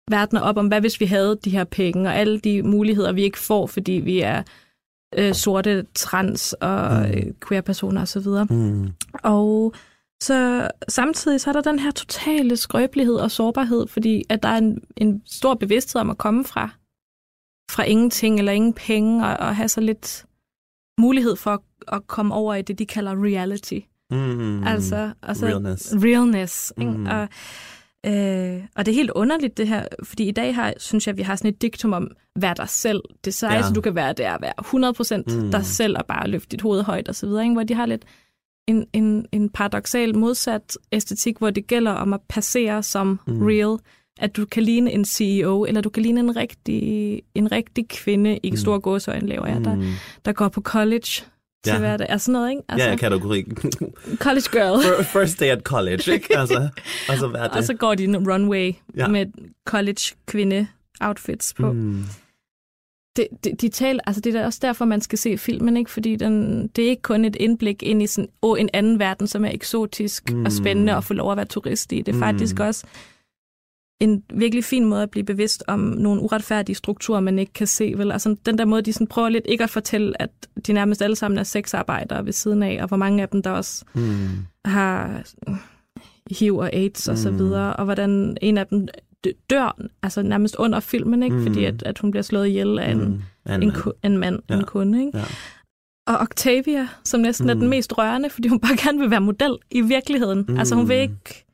verdener 0.10 0.42
op 0.42 0.58
om, 0.58 0.68
hvad 0.68 0.82
hvis 0.82 1.00
vi 1.00 1.06
havde 1.06 1.40
de 1.46 1.50
her 1.50 1.64
penge, 1.64 2.10
og 2.10 2.16
alle 2.16 2.40
de 2.40 2.64
muligheder, 2.64 3.12
vi 3.12 3.24
ikke 3.24 3.40
får, 3.40 3.68
fordi 3.68 3.92
vi 3.92 4.20
er 4.20 4.44
øh, 5.18 5.34
sorte, 5.34 5.86
trans 5.96 6.54
og 6.54 7.00
Mm. 7.00 7.06
øh, 7.06 7.24
queer-personer 7.48 8.02
osv. 8.02 8.28
Mm. 8.56 8.88
Og 9.24 9.74
så 10.22 10.68
samtidig 10.90 11.42
så 11.42 11.50
er 11.50 11.54
der 11.54 11.62
den 11.62 11.80
her 11.80 11.92
totale 11.92 12.58
skrøbelighed 12.58 13.16
og 13.16 13.32
sårbarhed, 13.32 13.88
fordi 13.88 14.24
at 14.30 14.44
der 14.44 14.50
er 14.50 14.58
en, 14.58 14.78
en 14.98 15.22
stor 15.26 15.54
bevidsthed 15.54 16.02
om 16.02 16.10
at 16.10 16.18
komme 16.18 16.44
fra, 16.46 16.70
fra 17.72 17.84
ingenting 17.84 18.40
eller 18.40 18.52
ingen 18.52 18.74
penge, 18.74 19.26
og, 19.28 19.38
og 19.48 19.56
have 19.56 19.70
så 19.70 19.82
lidt 19.82 20.26
mulighed 21.00 21.36
for 21.36 21.52
at, 21.52 21.60
at 21.88 22.08
komme 22.08 22.34
over 22.34 22.56
i 22.56 22.62
det, 22.62 22.80
de 22.80 22.86
kalder 22.86 23.24
reality. 23.24 23.80
Mm. 24.12 24.64
Altså, 24.64 25.12
altså 25.24 25.46
Realness. 25.46 25.94
realness 25.94 26.74
ikke? 26.78 26.92
Mm. 26.92 27.06
Og, 27.06 27.28
øh, 28.06 28.62
og 28.76 28.86
det 28.86 28.92
er 28.92 28.96
helt 28.96 29.12
underligt 29.16 29.58
det 29.58 29.68
her, 29.68 29.86
fordi 30.04 30.28
i 30.28 30.32
dag 30.32 30.56
har, 30.56 30.74
synes 30.78 31.08
jeg, 31.08 31.18
vi 31.18 31.22
har 31.22 31.36
sådan 31.36 31.52
et 31.54 31.62
diktum 31.62 31.94
om, 31.94 32.12
vær 32.40 32.54
dig 32.54 32.70
selv. 32.70 33.02
Det 33.26 33.34
sejeste, 33.34 33.68
Ja. 33.70 33.74
du 33.74 33.82
kan 33.82 33.96
være, 33.96 34.14
det 34.14 34.26
er 34.26 34.32
at 34.34 34.42
være 34.42 34.54
100% 34.60 35.42
Mm. 35.44 35.52
dig 35.52 35.66
selv, 35.66 35.98
og 35.98 36.06
bare 36.06 36.28
løfte 36.28 36.48
dit 36.50 36.62
hoved 36.62 36.84
højt 36.84 37.08
og 37.08 37.16
så 37.16 37.26
videre, 37.26 37.44
ikke? 37.44 37.54
hvor 37.54 37.64
de 37.64 37.74
har 37.74 37.86
lidt 37.86 38.06
en, 38.68 38.86
en, 38.94 39.26
en 39.32 39.50
paradoxal 39.50 40.18
modsat 40.18 40.78
æstetik, 40.92 41.38
hvor 41.38 41.50
det 41.50 41.68
gælder 41.68 41.92
om 41.92 42.14
at 42.14 42.20
passere 42.30 42.84
som 42.84 43.20
Mm. 43.28 43.34
mm. 43.34 43.42
real, 43.46 43.78
at 44.20 44.36
du 44.38 44.46
kan 44.46 44.64
ligne 44.64 44.92
en 44.92 45.06
CEO, 45.06 45.66
eller 45.66 45.82
du 45.82 45.90
kan 45.90 46.04
ligne 46.04 46.20
en 46.20 46.36
rigtig, 46.36 47.22
en 47.36 47.52
rigtig 47.52 47.88
kvinde, 47.88 48.40
i 48.44 48.50
Mm. 48.52 48.58
store 48.58 48.80
gåsøjne 48.80 49.28
laver 49.28 49.48
jeg, 49.48 49.64
der, 49.66 49.76
Mm. 49.76 49.84
der 50.26 50.32
går 50.34 50.48
på 50.48 50.62
college 50.62 51.24
til 51.64 51.72
Ja. 51.74 51.80
hverdag. 51.80 52.08
Altså 52.10 52.32
noget, 52.32 52.50
ikke? 52.50 52.62
Altså, 52.70 52.90
Ja, 52.90 52.96
kategori. 52.96 53.44
college 54.16 54.48
girl. 54.52 54.84
Fir- 54.86 55.04
First 55.20 55.40
day 55.40 55.46
at 55.46 55.62
college, 55.64 56.14
ikke? 56.14 56.38
Altså, 56.40 56.70
altså 57.10 57.28
hvad 57.28 57.40
er 57.42 57.48
det? 57.48 57.58
Og 57.58 57.64
så 57.64 57.74
går 57.74 57.96
de 57.96 58.04
en 58.04 58.32
runway 58.32 58.74
Ja. 58.98 59.08
med 59.08 59.26
college 59.68 60.16
kvinde 60.28 60.68
outfits 61.02 61.54
på. 61.54 61.72
Mm. 61.72 62.04
Det, 63.16 63.28
det, 63.44 63.62
de 63.62 63.70
taler, 63.70 64.00
altså 64.08 64.22
det 64.22 64.36
er 64.36 64.46
også 64.46 64.60
derfor, 64.62 64.86
man 64.86 65.02
skal 65.02 65.18
se 65.20 65.38
filmen, 65.38 65.78
ikke? 65.78 65.92
fordi 65.92 66.16
den, 66.16 66.68
det 66.68 66.86
er 66.86 66.90
ikke 66.90 67.02
kun 67.02 67.26
et 67.26 67.36
indblik 67.36 67.84
ind 67.84 68.02
i 68.04 68.08
sådan, 68.08 68.30
oh, 68.42 68.60
en 68.62 68.70
anden 68.74 69.00
verden, 69.00 69.28
som 69.28 69.46
er 69.46 69.50
eksotisk 69.52 70.32
mm. 70.32 70.46
Og 70.46 70.52
spændende 70.52 70.96
at 70.96 71.04
få 71.04 71.14
lov 71.14 71.32
at 71.32 71.38
være 71.38 71.46
turist 71.46 71.92
i. 71.92 71.98
Det 71.98 72.08
er 72.08 72.14
Mm. 72.14 72.20
faktisk 72.20 72.60
også 72.60 72.84
en 74.00 74.24
virkelig 74.34 74.64
fin 74.64 74.86
måde 74.86 75.04
at 75.04 75.10
blive 75.10 75.24
bevidst 75.26 75.64
om 75.68 75.80
nogle 75.80 76.22
uretfærdige 76.22 76.76
strukturer, 76.76 77.20
man 77.20 77.40
ikke 77.40 77.54
kan 77.54 77.68
se. 77.68 77.94
Vel? 77.98 78.12
Altså 78.12 78.36
den 78.46 78.58
der 78.58 78.66
måde, 78.66 78.82
de 78.82 78.94
sådan 78.94 79.08
prøver 79.08 79.30
lidt 79.30 79.46
ikke 79.48 79.64
at 79.64 79.70
fortælle, 79.70 80.22
at 80.22 80.30
de 80.68 80.74
nærmest 80.74 81.02
alle 81.02 81.16
sammen 81.16 81.38
er 81.38 81.44
sexarbejdere 81.44 82.26
ved 82.26 82.34
siden 82.34 82.64
af, 82.64 82.80
og 82.82 82.88
hvor 82.88 82.98
mange 82.98 83.22
af 83.22 83.30
dem, 83.30 83.42
der 83.42 83.50
også 83.52 83.86
Mm. 83.96 84.28
har 84.66 85.24
HIV 86.40 86.56
og 86.58 86.74
AIDS 86.74 87.08
og 87.08 87.18
så 87.18 87.32
Mm. 87.32 87.38
videre, 87.38 87.76
og 87.76 87.86
hvordan 87.86 88.38
en 88.42 88.58
af 88.58 88.68
dem 88.68 88.88
dør, 89.50 89.78
altså 90.04 90.22
nærmest 90.22 90.56
under 90.56 90.80
filmen, 90.80 91.24
ikke? 91.24 91.36
Mm. 91.36 91.44
fordi 91.48 91.66
at, 91.66 91.84
at 91.84 92.00
hun 92.00 92.12
bliver 92.12 92.24
slået 92.24 92.48
ihjel 92.48 92.80
af 92.80 92.92
en, 92.92 93.24
Mm. 93.46 93.62
en, 93.62 93.72
ku- 93.72 93.92
en 94.04 94.18
mand, 94.18 94.40
Ja. 94.50 94.56
en 94.56 94.64
kunde. 94.64 95.06
Ikke? 95.06 95.18
Ja. 95.18 95.24
Og 96.08 96.18
Octavia, 96.18 96.88
som 97.04 97.20
næsten 97.20 97.46
mm. 97.46 97.50
er 97.50 97.54
Mm. 97.54 97.60
den 97.60 97.70
mest 97.70 97.98
rørende, 97.98 98.30
fordi 98.30 98.48
hun 98.48 98.60
bare 98.60 98.78
gerne 98.88 99.00
vil 99.00 99.10
være 99.12 99.22
model 99.22 99.58
i 99.72 99.82
virkeligheden. 99.82 100.46
Mm. 100.48 100.58
Altså 100.58 100.76
hun 100.76 100.90
vil 100.90 100.96
Mm. 100.98 101.02
ikke 101.02 101.46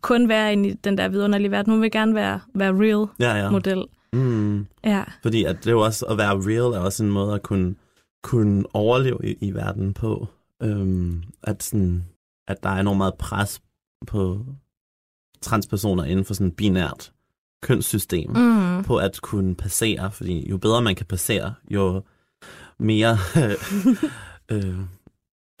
kun 0.00 0.28
være 0.28 0.52
inde 0.52 0.68
i 0.68 0.72
den 0.72 0.98
der 0.98 1.08
vidunderlige 1.08 1.50
verden, 1.50 1.72
hun 1.72 1.82
vil 1.82 1.90
gerne 1.90 2.14
være, 2.14 2.40
være 2.54 2.72
real 2.72 3.06
Ja, 3.18 3.44
ja. 3.44 3.50
model. 3.50 3.84
Mm. 4.12 4.66
Ja. 4.84 5.04
Fordi 5.22 5.44
at 5.44 5.56
det 5.56 5.66
er 5.66 5.70
jo 5.72 5.80
også, 5.80 6.06
at 6.06 6.18
være 6.18 6.34
real 6.34 6.72
er 6.74 6.78
også 6.78 7.04
en 7.04 7.10
måde 7.10 7.34
at 7.34 7.42
kunne, 7.42 7.74
kunne 8.22 8.64
overleve 8.72 9.18
i, 9.24 9.36
i 9.40 9.54
verden 9.54 9.94
på. 9.94 10.28
Øhm, 10.62 11.22
at, 11.42 11.62
sådan, 11.62 12.04
at 12.48 12.62
der 12.62 12.68
er 12.68 12.80
enormt 12.80 12.98
meget 12.98 13.14
pres 13.14 13.60
på 14.06 14.46
transpersoner 15.40 16.04
inden 16.04 16.24
for 16.24 16.34
sådan 16.34 16.46
et 16.46 16.56
binært 16.56 17.12
kønssystem. 17.62 18.30
Mm. 18.30 18.84
på 18.84 18.96
at 18.96 19.20
kunne 19.22 19.54
passere, 19.54 20.10
fordi 20.10 20.50
jo 20.50 20.56
bedre 20.56 20.82
man 20.82 20.94
kan 20.94 21.06
passere, 21.06 21.54
jo 21.70 22.02
mere... 22.78 23.18
øh, 24.52 24.74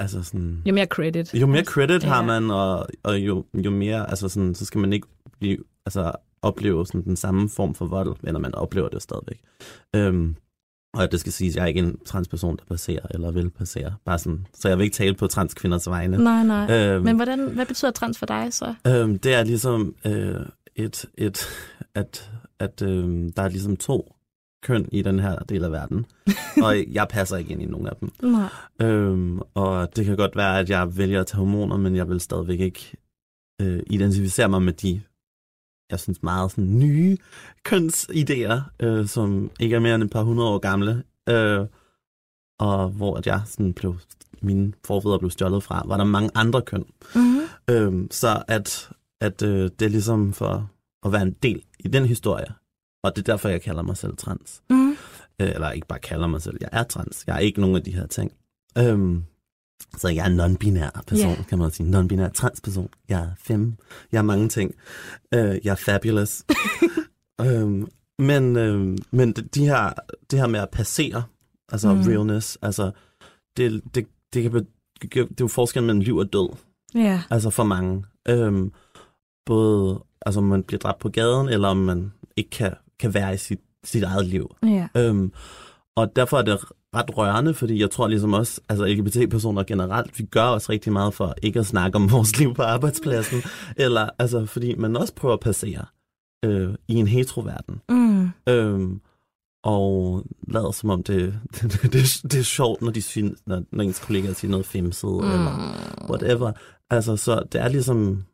altså 0.04 0.22
sådan... 0.22 0.62
Jo 0.66 0.74
mere 0.74 0.86
credit. 0.86 1.34
Jo 1.34 1.46
mere 1.46 1.64
credit 1.64 2.02
Ja. 2.04 2.08
har 2.08 2.22
man, 2.22 2.50
og, 2.50 2.86
og 3.02 3.18
jo, 3.18 3.44
jo 3.54 3.70
mere, 3.70 4.10
altså 4.10 4.28
sådan, 4.28 4.54
så 4.54 4.64
skal 4.64 4.80
man 4.80 4.92
ikke 4.92 5.06
blive, 5.40 5.58
altså 5.86 6.12
opleve 6.42 6.86
sådan 6.86 7.04
den 7.04 7.16
samme 7.16 7.48
form 7.48 7.74
for 7.74 7.86
vold, 7.86 8.16
eller 8.24 8.40
man 8.40 8.54
oplever 8.54 8.88
det 8.88 9.02
stadigvæk. 9.02 9.40
Øhm, 9.96 10.36
og 10.94 11.12
det 11.12 11.20
skal 11.20 11.32
siges, 11.32 11.54
at 11.54 11.56
jeg 11.56 11.62
er 11.62 11.66
ikke 11.66 11.80
en 11.80 11.98
transperson, 12.06 12.56
der 12.56 12.62
passerer 12.68 13.06
eller 13.10 13.30
vil 13.30 13.50
passere. 13.50 13.94
Bare 14.04 14.18
sådan, 14.18 14.46
så 14.54 14.68
jeg 14.68 14.78
vil 14.78 14.84
ikke 14.84 14.94
tale 14.94 15.14
på 15.14 15.26
transkvinders 15.26 15.88
vegne. 15.88 16.16
Nej, 16.24 16.44
nej. 16.44 16.70
Øhm, 16.78 17.04
Men 17.04 17.16
hvordan, 17.16 17.48
hvad 17.54 17.66
betyder 17.66 17.90
trans 17.90 18.18
for 18.18 18.26
dig 18.26 18.48
så? 18.50 18.74
Øhm, 18.86 19.18
det 19.18 19.34
er 19.34 19.44
ligesom 19.44 19.94
øh, 20.06 20.34
et, 20.76 21.04
et, 21.18 21.46
at, 21.94 22.30
at 22.58 22.82
øhm, 22.82 23.32
der 23.32 23.42
er 23.42 23.48
ligesom 23.48 23.76
to 23.76 24.13
køn 24.64 24.88
i 24.92 25.02
den 25.02 25.18
her 25.18 25.38
del 25.38 25.64
af 25.64 25.72
verden, 25.72 26.06
og 26.64 26.92
jeg 26.92 27.06
passer 27.08 27.36
ikke 27.36 27.52
ind 27.52 27.62
i 27.62 27.66
nogen 27.66 27.86
af 27.86 27.96
dem. 28.00 28.10
Nej. 28.22 28.48
Øhm, 28.82 29.40
og 29.54 29.96
det 29.96 30.04
kan 30.04 30.16
godt 30.16 30.36
være, 30.36 30.58
at 30.58 30.70
jeg 30.70 30.96
vælger 30.96 31.20
at 31.20 31.26
tage 31.26 31.38
hormoner, 31.38 31.76
men 31.76 31.96
jeg 31.96 32.08
vil 32.08 32.20
stadigvæk 32.20 32.60
ikke 32.60 32.96
øh, 33.62 33.82
identificere 33.86 34.48
mig 34.48 34.62
med 34.62 34.72
de, 34.72 35.00
jeg 35.90 36.00
synes, 36.00 36.22
meget 36.22 36.50
sådan, 36.50 36.78
nye 36.78 37.16
kønsidéer, 37.68 38.60
øh, 38.80 39.06
som 39.06 39.50
ikke 39.60 39.76
er 39.76 39.80
mere 39.80 39.94
end 39.94 40.02
et 40.02 40.10
par 40.10 40.22
hundrede 40.22 40.48
år 40.48 40.58
gamle, 40.58 41.02
øh, 41.28 41.66
og 42.58 42.88
hvor 42.88 43.16
at 43.16 43.26
jeg 43.26 43.40
sådan 43.46 43.72
blev, 43.72 43.96
mine 44.42 44.72
forfædre 44.84 45.18
blev 45.18 45.30
stjålet 45.30 45.62
fra, 45.62 45.82
var 45.86 45.96
der 45.96 46.04
mange 46.04 46.30
andre 46.34 46.62
køn. 46.62 46.84
Mm-hmm. 47.14 47.40
Øhm, 47.70 48.08
så 48.10 48.42
at, 48.48 48.90
at 49.20 49.42
øh, 49.42 49.70
det 49.78 49.82
er 49.82 49.88
ligesom 49.88 50.32
for 50.32 50.70
at 51.04 51.12
være 51.12 51.22
en 51.22 51.36
del 51.42 51.62
i 51.78 51.88
den 51.88 52.04
historie, 52.06 52.46
og 53.04 53.16
det 53.16 53.28
er 53.28 53.32
derfor, 53.32 53.48
jeg 53.48 53.62
kalder 53.62 53.82
mig 53.82 53.96
selv 53.96 54.16
trans. 54.16 54.62
Mm. 54.70 54.96
Eller 55.38 55.70
ikke 55.70 55.86
bare 55.86 55.98
kalder 55.98 56.26
mig 56.26 56.42
selv, 56.42 56.56
jeg 56.60 56.68
er 56.72 56.82
trans. 56.82 57.24
Jeg 57.26 57.34
er 57.34 57.38
ikke 57.40 57.60
nogen 57.60 57.76
af 57.76 57.82
de 57.82 57.92
her 57.94 58.06
ting. 58.06 58.32
Øhm, 58.78 59.22
så 59.96 60.08
jeg 60.08 60.22
er 60.22 60.30
en 60.30 60.40
non-binær 60.40 61.02
person, 61.06 61.30
yeah. 61.30 61.46
kan 61.46 61.58
man 61.58 61.70
sige. 61.70 61.90
Non-binær 61.90 62.28
transperson. 62.28 62.88
Jeg 63.08 63.20
er 63.20 63.30
fem. 63.38 63.74
Jeg 64.12 64.18
er 64.18 64.22
mange 64.22 64.48
ting. 64.48 64.74
Øh, 65.34 65.58
jeg 65.64 65.70
er 65.70 65.74
fabulous. 65.74 66.44
øhm, 67.46 67.88
men 68.18 68.56
øhm, 68.56 68.98
men 69.10 69.32
det- 69.32 69.54
de 69.54 69.64
her, 69.66 69.92
det 70.30 70.38
her 70.38 70.46
med 70.46 70.60
at 70.60 70.70
passere, 70.70 71.22
altså 71.72 71.94
Mm. 71.94 72.00
realness, 72.00 72.58
altså 72.62 72.90
det, 73.56 73.82
det, 73.94 74.06
det, 74.34 74.42
kan, 74.42 74.50
be- 74.52 74.66
det 75.00 75.16
er 75.20 75.24
jo 75.40 75.48
forskellen 75.48 75.86
mellem 75.86 76.00
liv 76.00 76.16
og 76.16 76.32
død. 76.32 76.56
Ja. 76.94 77.22
Altså 77.30 77.50
for 77.50 77.64
mange. 77.64 78.04
Øhm, 78.28 78.72
både, 79.46 80.04
altså 80.26 80.40
om 80.40 80.44
man 80.46 80.62
bliver 80.62 80.78
dræbt 80.78 80.98
på 80.98 81.08
gaden, 81.08 81.48
eller 81.48 81.68
om 81.68 81.76
man 81.76 82.12
ikke 82.36 82.50
kan, 82.50 82.74
kan 83.00 83.14
være 83.14 83.34
i 83.34 83.36
sit, 83.36 83.60
sit 83.84 84.02
eget 84.02 84.26
liv. 84.26 84.56
Ja. 84.62 84.88
Øhm, 84.96 85.32
og 85.96 86.16
derfor 86.16 86.38
er 86.38 86.42
det 86.42 86.58
ret 86.94 87.18
rørende, 87.18 87.54
fordi 87.54 87.80
jeg 87.80 87.90
tror 87.90 88.08
ligesom 88.08 88.32
også, 88.32 88.60
altså 88.68 88.86
LGBT-personer 88.86 89.62
generelt, 89.62 90.18
vi 90.18 90.24
gør 90.24 90.42
også 90.42 90.72
rigtig 90.72 90.92
meget 90.92 91.14
for 91.14 91.34
ikke 91.42 91.60
at 91.60 91.66
snakke 91.66 91.96
om 91.96 92.10
vores 92.12 92.38
liv 92.38 92.54
på 92.54 92.62
arbejdspladsen, 92.62 93.42
eller 93.76 94.08
altså 94.18 94.46
fordi 94.46 94.74
man 94.74 94.96
også 94.96 95.14
prøver 95.14 95.34
at 95.34 95.40
passere 95.40 95.84
øh, 96.44 96.74
i 96.88 96.94
en 96.94 97.08
heteroverden. 97.08 97.80
Mm. 97.88 98.30
Øhm, 98.48 99.00
og 99.64 100.22
lader 100.48 100.70
som 100.70 100.90
om 100.90 101.02
det, 101.02 101.34
det, 101.62 101.72
det, 101.92 102.32
det 102.32 102.34
er 102.34 102.42
sjovt, 102.42 102.82
når, 102.82 102.90
de 102.90 103.02
synes, 103.02 103.40
når, 103.46 103.62
når 103.72 103.84
ens 103.84 103.98
kollegaer 103.98 104.32
siger 104.32 104.50
noget 104.50 104.66
femset, 104.66 105.10
mm. 105.10 105.18
eller 105.18 105.76
whatever. 106.10 106.52
Altså, 106.90 107.16
så 107.16 107.42
det 107.52 107.60
er 107.60 107.68
ligesom 107.68 108.24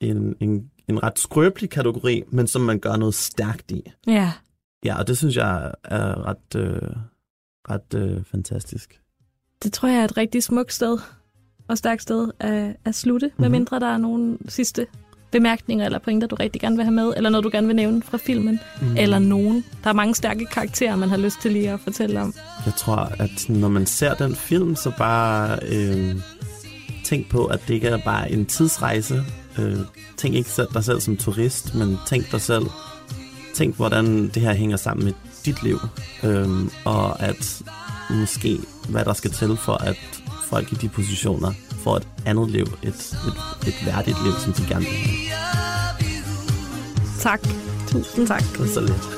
en, 0.00 0.36
en, 0.40 0.70
en 0.88 1.02
ret 1.02 1.18
skrøbelig 1.18 1.70
kategori, 1.70 2.22
men 2.28 2.46
som 2.46 2.62
man 2.62 2.78
gør 2.78 2.96
noget 2.96 3.14
stærkt 3.14 3.70
i. 3.70 3.82
Ja. 4.06 4.32
Ja, 4.84 4.98
og 4.98 5.08
det 5.08 5.18
synes 5.18 5.36
jeg 5.36 5.72
er 5.84 6.26
ret, 6.26 6.56
øh, 6.56 6.90
ret 7.70 7.94
øh, 7.94 8.24
fantastisk. 8.24 9.00
Det 9.62 9.72
tror 9.72 9.88
jeg 9.88 10.00
er 10.00 10.04
et 10.04 10.16
rigtig 10.16 10.42
smukt 10.42 10.72
sted 10.72 10.98
og 11.68 11.78
stærkt 11.78 12.02
sted 12.02 12.28
at, 12.40 12.76
at 12.84 12.94
slutte, 12.94 13.26
mm-hmm. 13.26 13.36
Mhm. 13.36 13.42
medmindre 13.42 13.80
der 13.80 13.86
er 13.86 13.96
nogle 13.96 14.38
sidste 14.48 14.86
bemærkninger 15.30 15.84
eller 15.84 15.98
pointer, 15.98 16.26
du 16.26 16.34
rigtig 16.36 16.60
gerne 16.60 16.76
vil 16.76 16.84
have 16.84 16.94
med, 16.94 17.12
eller 17.16 17.30
noget, 17.30 17.44
du 17.44 17.50
gerne 17.52 17.66
vil 17.66 17.76
nævne 17.76 18.02
fra 18.02 18.18
filmen, 18.18 18.60
mm. 18.80 18.96
eller 18.96 19.18
nogen. 19.18 19.64
Der 19.84 19.90
er 19.90 19.94
mange 19.94 20.14
stærke 20.14 20.46
karakterer, 20.46 20.96
man 20.96 21.08
har 21.08 21.16
lyst 21.16 21.40
til 21.42 21.52
lige 21.52 21.70
at 21.70 21.80
fortælle 21.80 22.20
om. 22.20 22.34
Jeg 22.66 22.74
tror, 22.74 22.96
at 22.96 23.48
når 23.48 23.68
man 23.68 23.86
ser 23.86 24.14
den 24.14 24.34
film, 24.34 24.76
så 24.76 24.92
bare 24.98 25.58
øh, 25.68 26.16
tænk 27.04 27.30
på, 27.30 27.44
at 27.44 27.60
det 27.68 27.74
ikke 27.74 27.88
er 27.88 27.98
bare 28.04 28.32
en 28.32 28.46
tidsrejse. 28.46 29.22
Øh, 29.58 29.78
tænk 30.16 30.34
ikke 30.34 30.50
selv 30.50 30.68
dig 30.74 30.84
selv 30.84 31.00
som 31.00 31.16
turist, 31.16 31.74
men 31.74 31.98
tænk 32.06 32.32
dig 32.32 32.40
selv. 32.40 32.66
Tænk, 33.54 33.76
hvordan 33.76 34.28
det 34.28 34.42
her 34.42 34.54
hænger 34.54 34.76
sammen 34.76 35.04
med 35.04 35.12
dit 35.44 35.62
liv. 35.62 35.78
Øh, 36.22 36.48
og 36.84 37.22
at 37.22 37.62
måske, 38.10 38.58
hvad 38.88 39.04
der 39.04 39.12
skal 39.12 39.30
til 39.30 39.56
for, 39.56 39.74
at 39.74 39.96
folk 40.46 40.72
i 40.72 40.74
de 40.74 40.88
positioner 40.88 41.52
får 41.84 41.96
et 41.96 42.08
andet 42.26 42.50
liv, 42.50 42.66
et, 42.82 42.88
et, 42.88 43.68
et 43.68 43.86
værdigt 43.86 44.16
liv, 44.24 44.32
som 44.32 44.52
de 44.52 44.62
gerne 44.68 44.84
vil 44.84 44.94
have. 44.94 45.26
Tak. 47.20 47.40
Tusind 47.88 48.26
tak. 48.26 48.42
Det 48.52 48.60
er 48.60 48.66
så 48.74 48.80
lidt. 48.80 49.15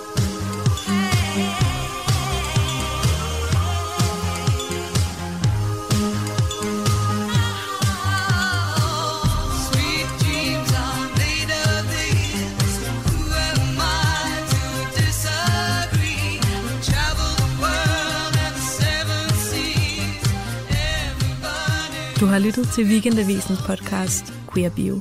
Du 22.21 22.27
har 22.27 22.39
lyttet 22.39 22.69
til 22.69 22.85
Weekendavisens 22.85 23.63
podcast 23.67 24.35
Queer 24.55 24.71
Bio. 24.71 25.01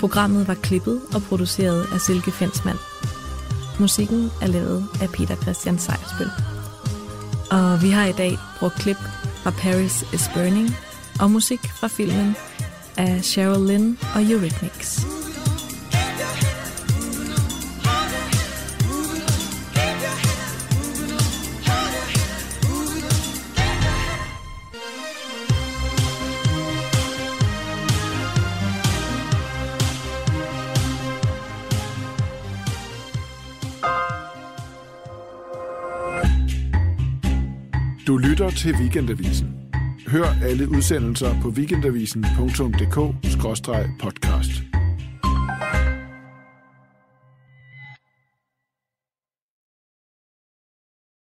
Programmet 0.00 0.48
var 0.48 0.54
klippet 0.54 1.00
og 1.14 1.22
produceret 1.22 1.86
af 1.92 2.00
Silke 2.00 2.30
Fensmann. 2.30 2.78
Musikken 3.80 4.30
er 4.42 4.46
lavet 4.46 4.88
af 5.02 5.08
Peter 5.08 5.36
Christian 5.36 5.78
Sejersbøl. 5.78 6.30
Og 7.50 7.82
vi 7.82 7.90
har 7.90 8.06
i 8.06 8.12
dag 8.12 8.38
brugt 8.58 8.74
klip 8.74 8.96
fra 9.42 9.50
Paris 9.50 10.04
is 10.14 10.30
Burning 10.34 10.76
og 11.20 11.30
musik 11.30 11.60
fra 11.80 11.88
filmen 11.88 12.36
af 12.96 13.24
Cheryl 13.24 13.68
Lynn 13.68 13.98
og 14.14 14.22
Eurythmics. 14.22 15.25
Til 38.56 38.74
Weekendavisen. 38.74 39.54
Hør 40.06 40.24
alle 40.42 40.70
udsendelser 40.70 41.40
på 41.42 41.48
weekendavisen.dk-podcast. 41.48 44.25